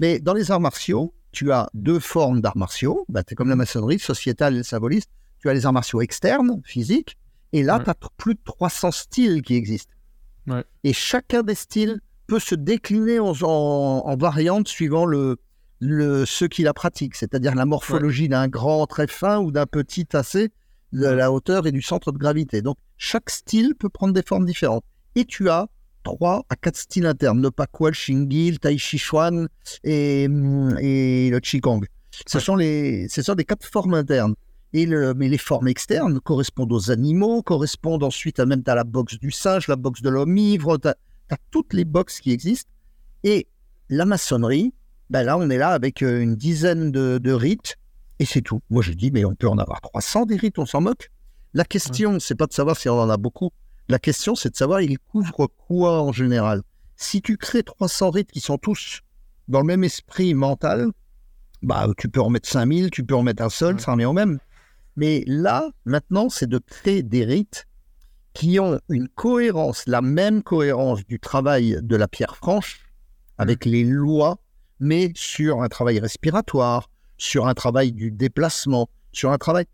[0.00, 3.04] Mais dans les arts martiaux, tu as deux formes d'arts martiaux.
[3.08, 5.10] Bah, tu es comme la maçonnerie, sociétale et symboliste.
[5.38, 7.16] Tu as les arts martiaux externes, physiques,
[7.52, 9.92] et là, tu as plus de 300 styles qui existent.
[10.46, 10.64] Ouais.
[10.84, 12.00] Et chacun des styles
[12.30, 15.38] peut se décliner en, en, variante suivant le,
[15.80, 20.06] le, ceux qui la pratiquent, c'est-à-dire la morphologie d'un grand très fin ou d'un petit
[20.12, 20.50] assez
[20.92, 22.62] de la hauteur et du centre de gravité.
[22.62, 24.84] Donc, chaque style peut prendre des formes différentes.
[25.16, 25.66] Et tu as
[26.04, 29.48] trois à quatre styles internes, le Pakwa, le Shingi, le Tai Chi Chuan
[29.82, 31.84] et, et le Qigong.
[32.28, 34.34] Ce, sont les, ce sont des quatre formes internes.
[34.72, 38.84] Et le, mais les formes externes correspondent aux animaux, correspondent ensuite à même à la
[38.84, 40.78] boxe du singe, la boxe de l'homme ivre,
[41.30, 42.70] à toutes les boxes qui existent.
[43.24, 43.46] Et
[43.88, 44.72] la maçonnerie,
[45.10, 47.76] ben là, on est là avec euh, une dizaine de, rites
[48.18, 48.60] et c'est tout.
[48.70, 51.10] Moi, je dis, mais on peut en avoir 300 des rites, on s'en moque.
[51.54, 53.50] La question, c'est pas de savoir si on en a beaucoup.
[53.88, 56.62] La question, c'est de savoir, ils couvrent quoi en général?
[56.96, 59.00] Si tu crées 300 rites qui sont tous
[59.48, 60.90] dans le même esprit mental,
[61.62, 64.04] bah, tu peux en mettre 5000, tu peux en mettre un seul, ça en est
[64.04, 64.38] au même.
[64.96, 67.66] Mais là, maintenant, c'est de créer des rites
[68.32, 72.80] qui ont une cohérence, la même cohérence du travail de la pierre franche,
[73.38, 74.38] avec les lois,
[74.78, 79.66] mais sur un travail respiratoire, sur un travail du déplacement, sur un travail...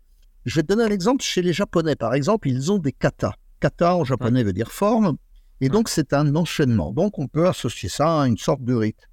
[0.45, 1.95] Je vais te donner un exemple chez les Japonais.
[1.95, 3.33] Par exemple, ils ont des katas.
[3.59, 5.17] Kata en japonais veut dire forme,
[5.61, 6.91] et donc c'est un enchaînement.
[6.91, 9.07] Donc on peut associer ça à une sorte de rite.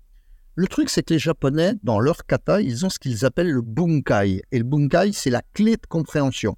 [0.57, 3.63] Le truc, c'est que les Japonais, dans leur kata, ils ont ce qu'ils appellent le
[3.63, 4.43] bunkai.
[4.53, 6.57] Et le bunkai, c'est la clé de compréhension.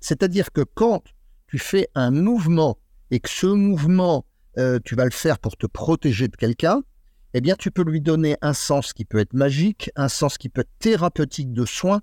[0.00, 1.02] C'est-à-dire que quand
[1.48, 2.78] tu fais un mouvement
[3.10, 4.24] et que ce mouvement,
[4.58, 6.82] euh, tu vas le faire pour te protéger de quelqu'un,
[7.34, 10.48] eh bien, tu peux lui donner un sens qui peut être magique, un sens qui
[10.48, 12.00] peut être thérapeutique de soins.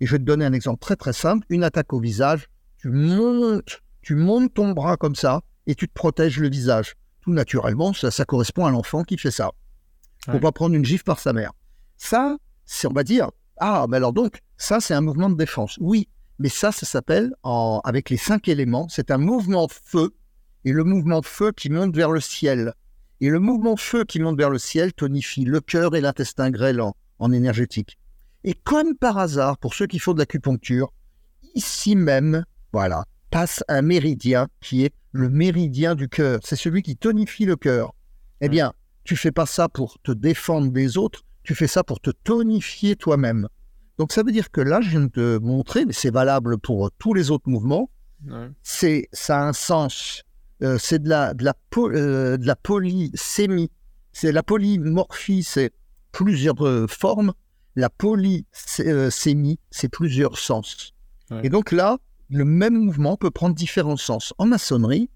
[0.00, 1.46] Et je vais te donner un exemple très très simple.
[1.48, 5.92] Une attaque au visage, tu montes, tu montes ton bras comme ça et tu te
[5.92, 6.94] protèges le visage.
[7.20, 9.52] Tout naturellement, ça, ça correspond à l'enfant qui fait ça.
[10.26, 11.52] Pour pas prendre une gifle par sa mère.
[11.96, 15.76] Ça, c'est, on va dire, ah, mais alors donc, ça, c'est un mouvement de défense.
[15.80, 16.08] Oui,
[16.42, 17.32] mais ça, ça s'appelle,
[17.84, 20.12] avec les cinq éléments, c'est un mouvement de feu,
[20.64, 22.74] et le mouvement de feu qui monte vers le ciel.
[23.20, 26.50] Et le mouvement de feu qui monte vers le ciel tonifie le cœur et l'intestin
[26.50, 27.96] grêle en, énergétique.
[28.42, 30.92] Et comme par hasard, pour ceux qui font de l'acupuncture,
[31.54, 36.40] ici même, voilà, passe un méridien qui est le méridien du cœur.
[36.42, 37.94] C'est celui qui tonifie le cœur.
[38.40, 38.72] Eh bien,
[39.04, 42.96] tu fais pas ça pour te défendre des autres, tu fais ça pour te tonifier
[42.96, 43.46] toi-même.
[43.98, 46.90] Donc ça veut dire que là, je viens de te montrer, mais c'est valable pour
[46.98, 47.90] tous les autres mouvements,
[48.62, 50.22] c'est ça a un sens.
[50.62, 53.70] Euh, c'est de la, de, la euh, de la polysémie.
[54.12, 55.72] C'est la polymorphie, c'est
[56.12, 57.32] plusieurs euh, formes.
[57.74, 60.94] La polysémie, c'est plusieurs sens.
[61.42, 61.96] Et donc là,
[62.28, 64.34] le même mouvement peut prendre différents sens.
[64.36, 65.08] En maçonnerie,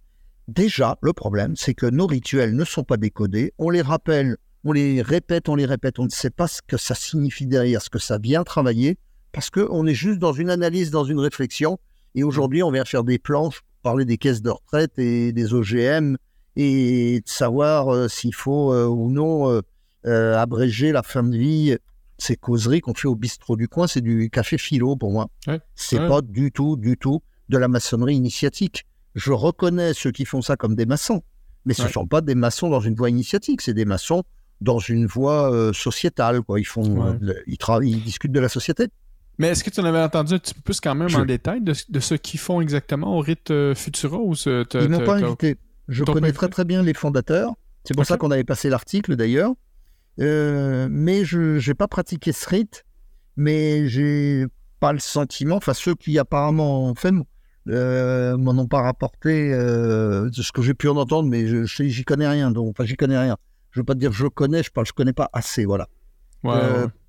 [0.48, 3.52] déjà, le problème, c'est que nos rituels ne sont pas décodés.
[3.58, 6.00] On les rappelle, on les répète, on les répète.
[6.00, 8.98] On ne sait pas ce que ça signifie derrière, ce que ça vient travailler,
[9.30, 11.78] parce qu'on est juste dans une analyse, dans une réflexion.
[12.16, 16.16] Et aujourd'hui, on vient faire des planches, parler des caisses de retraite et des OGM
[16.56, 19.62] et de savoir euh, s'il faut euh, ou non
[20.04, 21.76] euh, abréger la fin de vie.
[22.18, 25.28] Ces causeries qu'on fait au bistrot du coin, c'est du café philo pour moi.
[25.76, 28.84] c'est pas du tout, du tout de la maçonnerie initiatique.
[29.14, 31.22] Je reconnais ceux qui font ça comme des maçons,
[31.66, 34.24] mais ce ne sont pas des maçons dans une voie initiatique, c'est des maçons
[34.60, 36.42] dans une voie sociétale.
[36.42, 36.60] Quoi.
[36.60, 38.88] Ils, font, ils, ils discutent de la société.
[39.38, 41.60] Mais est-ce que tu en avais entendu un petit peu plus quand même en détail
[41.60, 45.56] de, ce qu'ils font exactement au rite euh, Futura ou ce, Ils m'ont pas invité.
[45.88, 47.52] Je connais très très bien les fondateurs.
[47.84, 49.52] C'est pour ça qu'on avait passé l'article d'ailleurs.
[50.18, 52.84] Euh, mais je n'ai pas pratiqué ce rite.
[53.36, 54.46] Mais j'ai
[54.80, 57.12] pas le sentiment, enfin ceux qui apparemment ont fait
[57.68, 62.04] euh, m'en ont pas rapporté de ce que j'ai pu en entendre, mais je j'y
[62.04, 62.50] connais rien.
[62.50, 63.36] Donc, enfin, j'y connais rien.
[63.76, 65.86] Je veux pas te dire je connais, je parle, je connais pas assez, voilà.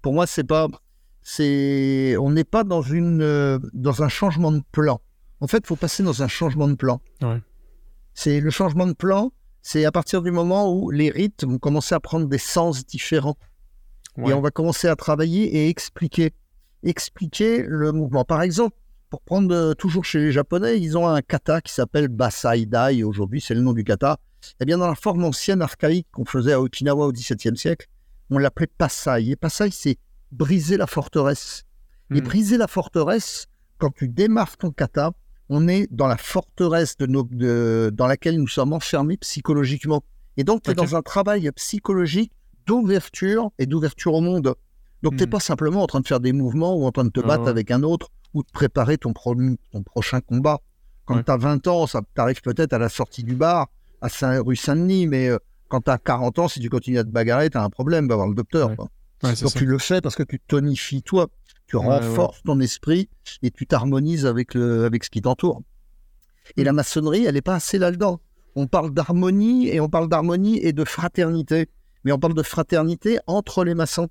[0.01, 0.67] Pour moi, c'est pas
[1.21, 4.99] c'est on n'est pas dans une euh, dans un changement de plan.
[5.39, 6.99] En fait, il faut passer dans un changement de plan.
[8.13, 11.95] C'est le changement de plan, c'est à partir du moment où les rites vont commencer
[11.95, 13.37] à prendre des sens différents.
[14.25, 16.33] Et on va commencer à travailler et expliquer
[16.83, 18.25] expliquer le mouvement.
[18.25, 18.75] Par exemple,
[19.09, 23.03] pour prendre euh, toujours chez les Japonais, ils ont un kata qui s'appelle Basai Dai.
[23.03, 24.17] Aujourd'hui, c'est le nom du kata.
[24.59, 27.87] Eh bien, dans la forme ancienne archaïque qu'on faisait à Okinawa au XVIIe siècle,
[28.29, 29.29] on l'appelait Pasai.
[29.29, 29.97] Et Pasai, c'est
[30.31, 31.65] briser la forteresse.
[32.13, 32.23] Et hmm.
[32.23, 35.11] briser la forteresse, quand tu démarres ton kata,
[35.49, 40.03] on est dans la forteresse de nos, de, dans laquelle nous sommes enfermés psychologiquement.
[40.35, 42.31] Et donc, tu es dans un travail psychologique
[42.65, 44.55] d'ouverture et d'ouverture au monde.
[45.03, 45.29] Donc, tu n'es hmm.
[45.29, 47.71] pas simplement en train de faire des mouvements ou en train de te battre avec
[47.71, 50.59] un autre ou de préparer ton, ton prochain combat.
[51.05, 53.67] Quand tu as 20 ans, ça t'arrive peut-être à la sortie du bar,
[54.01, 55.37] à Saint rue Saint-Denis, mais euh,
[55.69, 58.07] quand tu as 40 ans, si tu continues à te bagarrer, tu as un problème,
[58.07, 58.71] va voir le docteur.
[59.23, 61.27] Donc tu le fais parce que tu tonifies toi,
[61.65, 63.09] tu renforces ton esprit
[63.41, 65.61] et tu t'harmonises avec, le, avec ce qui t'entoure.
[66.55, 66.75] Et la mm.
[66.75, 68.21] maçonnerie, elle n'est pas assez là-dedans.
[68.55, 71.67] On parle d'harmonie et on parle d'harmonie et de fraternité.
[72.03, 74.07] Mais on parle de fraternité entre les maçons.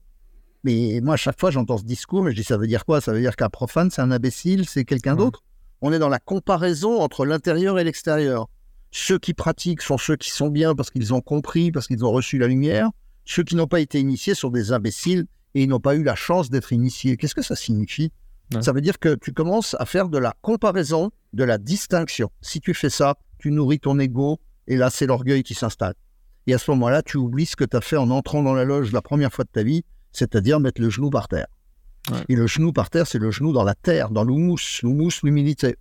[0.65, 3.01] Mais moi, à chaque fois, j'entends ce discours, mais je dis ça veut dire quoi?
[3.01, 5.43] Ça veut dire qu'un profane, c'est un imbécile, c'est quelqu'un d'autre?
[5.81, 8.49] On est dans la comparaison entre l'intérieur et l'extérieur.
[8.91, 12.13] Ceux qui pratiquent sont ceux qui sont bien parce qu'ils ont compris, parce qu'ils ont
[12.13, 12.91] reçu la lumière.
[13.25, 16.15] Ceux qui n'ont pas été initiés sont des imbéciles et ils n'ont pas eu la
[16.15, 17.17] chance d'être initiés.
[17.17, 18.13] Qu'est-ce que ça signifie?
[18.61, 22.31] Ça veut dire que tu commences à faire de la comparaison, de la distinction.
[22.41, 25.95] Si tu fais ça, tu nourris ton ego et là, c'est l'orgueil qui s'installe.
[26.47, 28.65] Et à ce moment-là, tu oublies ce que tu as fait en entrant dans la
[28.65, 31.49] loge la première fois de ta vie, c'est-à-dire mettre le genou par terre.
[32.29, 35.77] Et le genou par terre, c'est le genou dans la terre, dans l'houmous, l'houmous, l'humilité.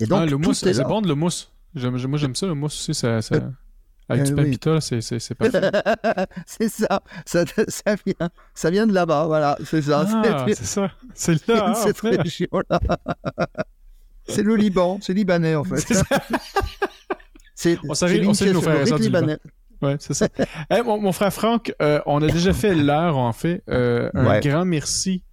[0.00, 1.50] Et donc, ah, l'houmous, c'est bon de l'houmous.
[1.76, 3.22] Moi, j'aime ça, l'houmous aussi, ça...
[3.22, 3.36] ça...
[3.36, 3.40] Euh,
[4.08, 5.60] avec du papita, c'est, c'est, parfait.
[6.46, 7.02] c'est ça.
[7.24, 9.58] Ça, ça, vient, ça vient de là-bas, voilà.
[9.64, 10.06] C'est ça.
[10.08, 10.92] Ah, c'est, ça.
[11.12, 12.80] C'est là, cette région-là.
[14.28, 14.98] c'est le Liban.
[15.02, 15.78] C'est libanais, en fait.
[17.54, 19.38] C'est, on sait, on sait nos frères et libanais.
[19.82, 20.28] Ouais, c'est ça.
[20.84, 23.62] mon, frère Franck, euh, on a déjà fait l'heure, en fait.
[23.68, 25.24] Euh, un grand merci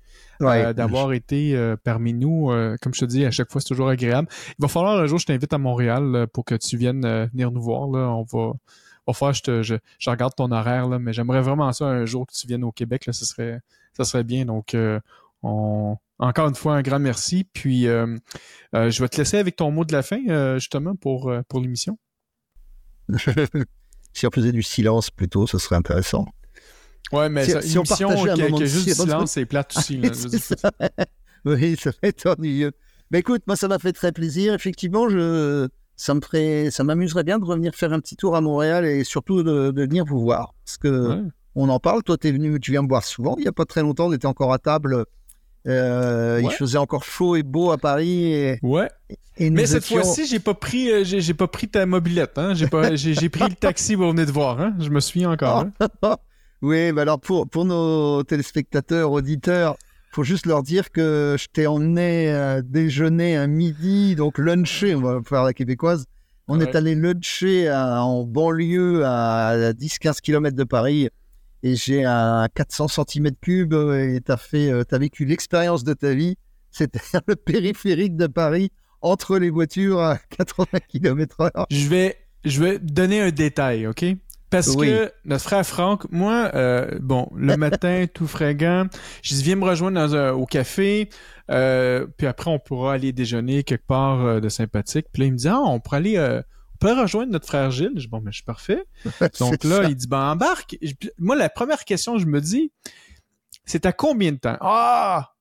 [0.44, 2.52] euh, d'avoir été euh, parmi nous.
[2.52, 4.28] Euh, comme je te dis, à chaque fois, c'est toujours agréable.
[4.50, 7.62] Il va falloir un jour, je t'invite à Montréal pour que tu viennes venir nous
[7.62, 7.88] voir.
[7.90, 8.10] Là.
[8.10, 8.54] On va,
[9.08, 9.76] va faire, je, te, je,
[10.10, 13.06] regarde ton horaire, là, mais j'aimerais vraiment ça un jour que tu viennes au Québec.
[13.06, 13.60] Là, ça, serait,
[13.94, 14.46] ça serait bien.
[14.46, 14.76] Donc,
[15.42, 17.46] on, encore une fois, un grand merci.
[17.54, 21.98] Puis, je vais te laisser avec ton mot de la fin, justement, pour, pour l'émission.
[24.14, 26.26] si on faisait du silence plutôt, ce serait intéressant.
[27.12, 29.98] Ouais, mais si, si on partageait un moment de juste silence, c'est plate aussi.
[29.98, 30.72] Là, ça.
[31.46, 32.72] oui, ça fait être ennuyeux.
[33.12, 34.54] Mais écoute, moi, ça m'a fait très plaisir.
[34.54, 38.42] Effectivement, je, ça me ferait, ça m'amuserait bien de revenir faire un petit tour à
[38.42, 40.56] Montréal et surtout de, venir vous voir.
[40.66, 41.24] Parce que
[41.56, 42.04] on en parle.
[42.04, 43.36] Toi, es venu, tu viens me voir souvent.
[43.38, 45.06] Il n'y a pas très longtemps, on était encore à table.
[45.68, 48.34] Euh, Il faisait encore chaud et beau à Paris.
[48.34, 48.90] Et, ouais.
[49.40, 52.38] mais cette fois-ci, j'ai pas pris, euh, j'ai, pas pris ta mobilette.
[52.38, 52.54] Hein?
[52.54, 54.60] J'ai pas, j'ai, pris le taxi pour venir te voir.
[54.60, 54.74] Hein?
[54.80, 55.66] Je me souviens encore.
[55.80, 56.16] Hein?
[56.64, 59.76] Oui, mais alors pour, pour nos téléspectateurs, auditeurs,
[60.14, 65.02] faut juste leur dire que je t'ai emmené euh, déjeuner un midi, donc luncher, on
[65.02, 66.06] va faire la québécoise.
[66.48, 71.10] On est allé luncher en banlieue à 10-15 km de Paris.
[71.64, 76.38] et j'ai un 400 cm3 et tu as, fait, as vécu l'expérience de ta vie.
[76.72, 81.66] C'était le périphérique de Paris entre les voitures à 80 km/h.
[81.72, 84.06] Je vais, je vais donner un détail, OK?
[84.54, 88.86] Parce que notre frère Franck, moi, euh, bon, le matin, tout fringant,
[89.22, 91.10] je dis, viens me rejoindre au café,
[91.50, 95.08] euh, puis après, on pourra aller déjeuner quelque part euh, de sympathique.
[95.12, 97.94] Puis là, il me dit, ah, on pourrait aller, on peut rejoindre notre frère Gilles.
[97.96, 98.84] Je dis, bon, mais je suis parfait.
[99.40, 100.78] Donc là, il dit, ben, embarque.
[101.18, 102.72] Moi, la première question, je me dis,
[103.66, 104.58] c'est à combien de temps?
[104.62, 105.33] Ah!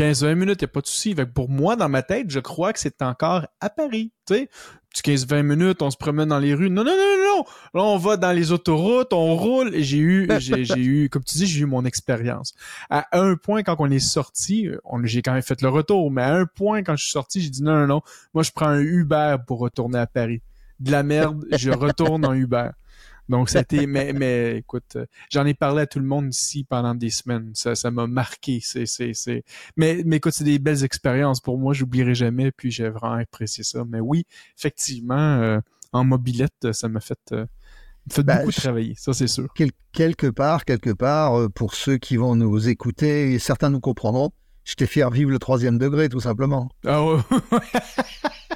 [0.00, 1.14] 15-20 minutes, il n'y a pas de souci.
[1.14, 4.12] Pour moi, dans ma tête, je crois que c'est encore à Paris.
[4.26, 4.48] Tu sais,
[5.04, 6.70] 15-20 minutes, on se promène dans les rues.
[6.70, 7.44] Non, non, non, non,
[7.74, 9.74] Là, on va dans les autoroutes, on roule.
[9.74, 12.54] Et j'ai eu, j'ai, eu, comme tu dis, j'ai eu mon expérience.
[12.88, 14.70] À un point, quand on est sorti,
[15.04, 17.50] j'ai quand même fait le retour, mais à un point, quand je suis sorti, j'ai
[17.50, 18.00] dit non, non, non.
[18.32, 20.40] Moi, je prends un Uber pour retourner à Paris.
[20.78, 22.70] De la merde, je retourne en Uber.
[23.30, 26.94] Donc, c'était, mais, mais écoute, euh, j'en ai parlé à tout le monde ici pendant
[26.94, 27.52] des semaines.
[27.54, 28.58] Ça, ça m'a marqué.
[28.60, 29.44] C'est, c'est, c'est,
[29.76, 31.72] mais, mais écoute, c'est des belles expériences pour moi.
[31.72, 32.50] J'oublierai jamais.
[32.50, 33.84] Puis j'ai vraiment apprécié ça.
[33.88, 34.26] Mais oui,
[34.58, 35.60] effectivement, euh,
[35.92, 37.46] en mobilette, ça m'a fait, euh,
[38.10, 38.94] fait ben, beaucoup travailler.
[38.96, 39.48] Ça, c'est sûr.
[39.92, 44.32] quelque part, quelque part, pour ceux qui vont nous écouter, certains nous comprendront.
[44.64, 46.68] Je t'ai fait vivre le troisième degré, tout simplement.
[46.84, 47.20] Ah ouais.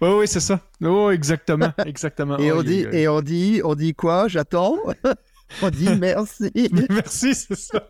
[0.00, 0.60] oui, oui, c'est ça.
[0.82, 2.38] Oh, exactement, exactement.
[2.38, 4.28] et, on dit, et on dit, on dit quoi?
[4.28, 4.78] J'attends.
[5.62, 6.50] on dit merci.
[6.90, 7.88] merci, c'est ça.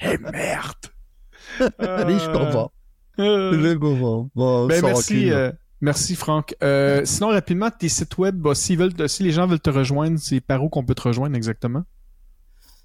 [0.00, 0.76] Et eh, merde.
[1.60, 2.72] Oui, je comprends.
[3.18, 3.52] Euh...
[3.52, 4.30] Je comprends.
[4.34, 5.30] Bon, ben, merci.
[5.30, 5.50] Euh,
[5.80, 6.54] merci Franck.
[6.62, 10.40] Euh, sinon rapidement tes sites web, bah, veulent, si les gens veulent te rejoindre, c'est
[10.40, 11.84] par où qu'on peut te rejoindre exactement?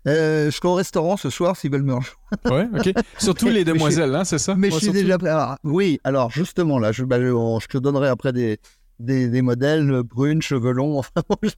[0.07, 2.17] Euh, je suis au restaurant ce soir s'ils veulent me rejoindre.
[2.45, 2.93] Oui, ok.
[3.17, 4.55] Surtout les demoiselles, hein, c'est ça?
[4.55, 5.31] Mais je suis déjà prêt.
[5.63, 8.59] oui, alors justement, là, je, bah, je, te donnerai après des,
[8.99, 10.99] des, des modèles brunes, cheveux longs.
[10.99, 11.49] Enfin, je,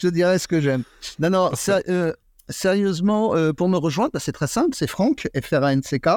[0.00, 0.82] te dirai ce que j'aime.
[1.20, 1.50] Non, non,
[1.88, 2.12] euh,
[2.48, 6.08] sérieusement, euh, pour me rejoindre, bah, c'est très simple, c'est Franck, F-R-A-N-C-K,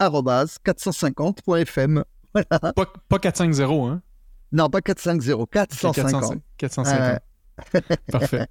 [0.00, 2.04] 450.fm.
[2.36, 2.74] Voilà.
[2.74, 4.02] Pas, pas 450, hein?
[4.52, 6.42] Non, pas 450, 450.
[6.58, 7.20] 450.
[8.12, 8.46] Parfait.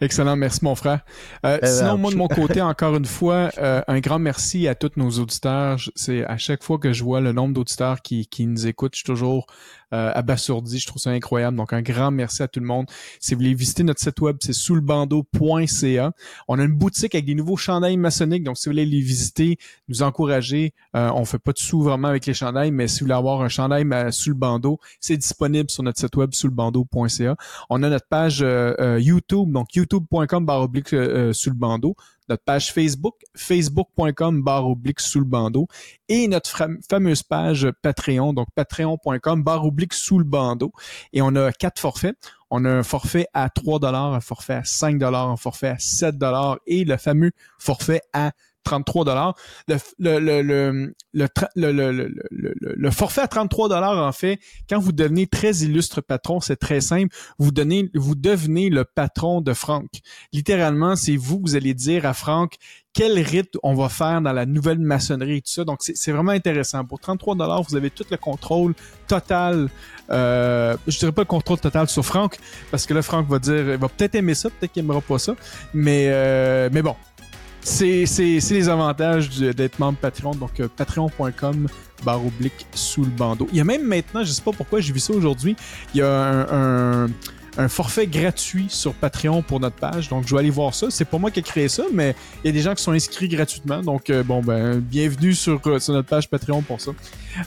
[0.00, 1.00] Excellent, merci mon frère.
[1.44, 4.92] Euh, sinon, moi de mon côté, encore une fois, euh, un grand merci à tous
[4.96, 5.78] nos auditeurs.
[5.96, 8.98] C'est à chaque fois que je vois le nombre d'auditeurs qui, qui nous écoutent, je
[8.98, 9.46] suis toujours
[9.92, 10.78] euh, abasourdi.
[10.78, 11.56] Je trouve ça incroyable.
[11.56, 12.86] Donc, un grand merci à tout le monde.
[13.20, 16.12] Si vous voulez visiter notre site web, c'est soulbando.ca.
[16.48, 18.44] On a une boutique avec des nouveaux chandails maçonniques.
[18.44, 19.58] Donc, si vous voulez les visiter,
[19.88, 23.06] nous encourager, euh, on fait pas de sous vraiment avec les chandails, mais si vous
[23.06, 27.36] voulez avoir un chandail sous le bandeau, c'est disponible sur notre site web soulbando.ca.
[27.70, 30.68] On a notre page euh, euh, YouTube, donc youtube.com barre
[31.32, 31.96] sous le bandeau
[32.28, 35.66] notre page Facebook, facebook.com barre oblique sous le bandeau,
[36.08, 40.72] et notre fameuse page Patreon, donc patreon.com barre oblique sous le bandeau.
[41.12, 42.16] Et on a quatre forfaits.
[42.50, 46.14] On a un forfait à 3 un forfait à 5 un forfait à 7
[46.66, 48.32] et le fameux forfait à
[48.68, 49.34] 33 dollars.
[49.98, 50.90] Le,
[52.90, 54.38] forfait à 33 dollars, en fait,
[54.68, 57.16] quand vous devenez très illustre patron, c'est très simple.
[57.38, 57.88] Vous devenez
[58.68, 59.88] le patron de Franck.
[60.32, 62.58] Littéralement, c'est vous, vous allez dire à Franck
[62.92, 65.64] quel rite on va faire dans la nouvelle maçonnerie et tout ça.
[65.64, 66.84] Donc, c'est vraiment intéressant.
[66.84, 68.74] Pour 33 dollars, vous avez tout le contrôle
[69.06, 69.68] total.
[70.10, 72.38] Euh, je dirais pas le contrôle total sur Franck,
[72.70, 75.18] parce que là, Franck va dire, il va peut-être aimer ça, peut-être qu'il aimera pas
[75.18, 75.36] ça.
[75.72, 76.96] Mais, euh, mais bon,
[77.68, 80.32] c'est les avantages d'être membre Patreon.
[80.32, 81.68] Donc, euh, patreon.com
[82.04, 83.48] barre oblique sous le bandeau.
[83.50, 85.56] Il y a même maintenant, je sais pas pourquoi j'ai vu ça aujourd'hui,
[85.94, 87.08] il y a un
[87.66, 90.08] forfait gratuit sur Patreon pour notre page.
[90.08, 90.86] Donc, je vais aller voir ça.
[90.90, 92.92] C'est pas moi qui ai créé ça, mais il y a des gens qui sont
[92.92, 93.82] inscrits gratuitement.
[93.82, 96.92] Donc, euh, bon, ben, bienvenue sur, euh, sur notre page Patreon pour ça.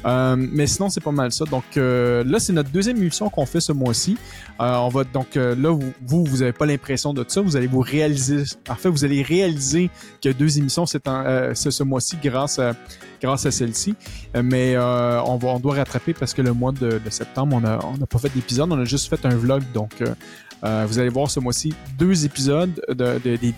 [0.06, 1.46] Euh, mais sinon, c'est pas mal ça.
[1.46, 4.18] Donc, là, c'est notre deuxième émission qu'on fait ce mois-ci.
[4.60, 7.40] on va donc là, vous, vous, vous avez pas l'impression de ça.
[7.40, 8.44] Vous allez vous réaliser.
[8.70, 9.90] En fait, vous allez réaliser
[10.22, 12.74] que deux émissions c'est ce, ce mois-ci grâce à
[13.22, 13.96] grâce à celle-ci.
[14.36, 17.62] mais on, va, on doit rattraper parce que le mois de, septembre, on
[17.98, 19.64] n'a pas fait d'épisode, on a juste fait un vlog.
[19.74, 20.02] Donc,
[20.64, 22.82] euh, vous allez voir ce mois-ci deux épisodes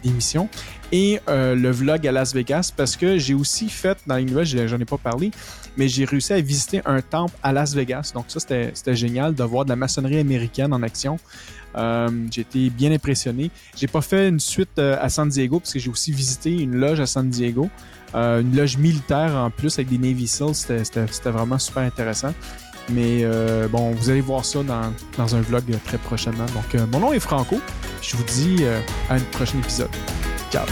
[0.04, 0.48] d'émission
[0.92, 4.68] et euh, le vlog à Las Vegas parce que j'ai aussi fait, dans les nouvelles,
[4.68, 5.32] j'en ai pas parlé,
[5.76, 8.12] mais j'ai réussi à visiter un temple à Las Vegas.
[8.14, 11.20] Donc ça, c'était génial de voir de la maçonnerie américaine en action.
[11.76, 13.52] Euh, j'ai été bien impressionné.
[13.76, 17.00] J'ai pas fait une suite à San Diego parce que j'ai aussi visité une loge
[17.00, 17.70] à San Diego.
[18.14, 20.56] Une loge militaire en plus avec des Navy Seals.
[20.56, 22.34] C'était vraiment super intéressant.
[22.90, 26.46] Mais euh, bon, vous allez voir ça dans, un vlog très prochainement.
[26.48, 27.60] Donc, euh, mon nom est Franco.
[28.02, 29.90] Je vous dis euh, à un prochain épisode.
[30.52, 30.66] Ciao!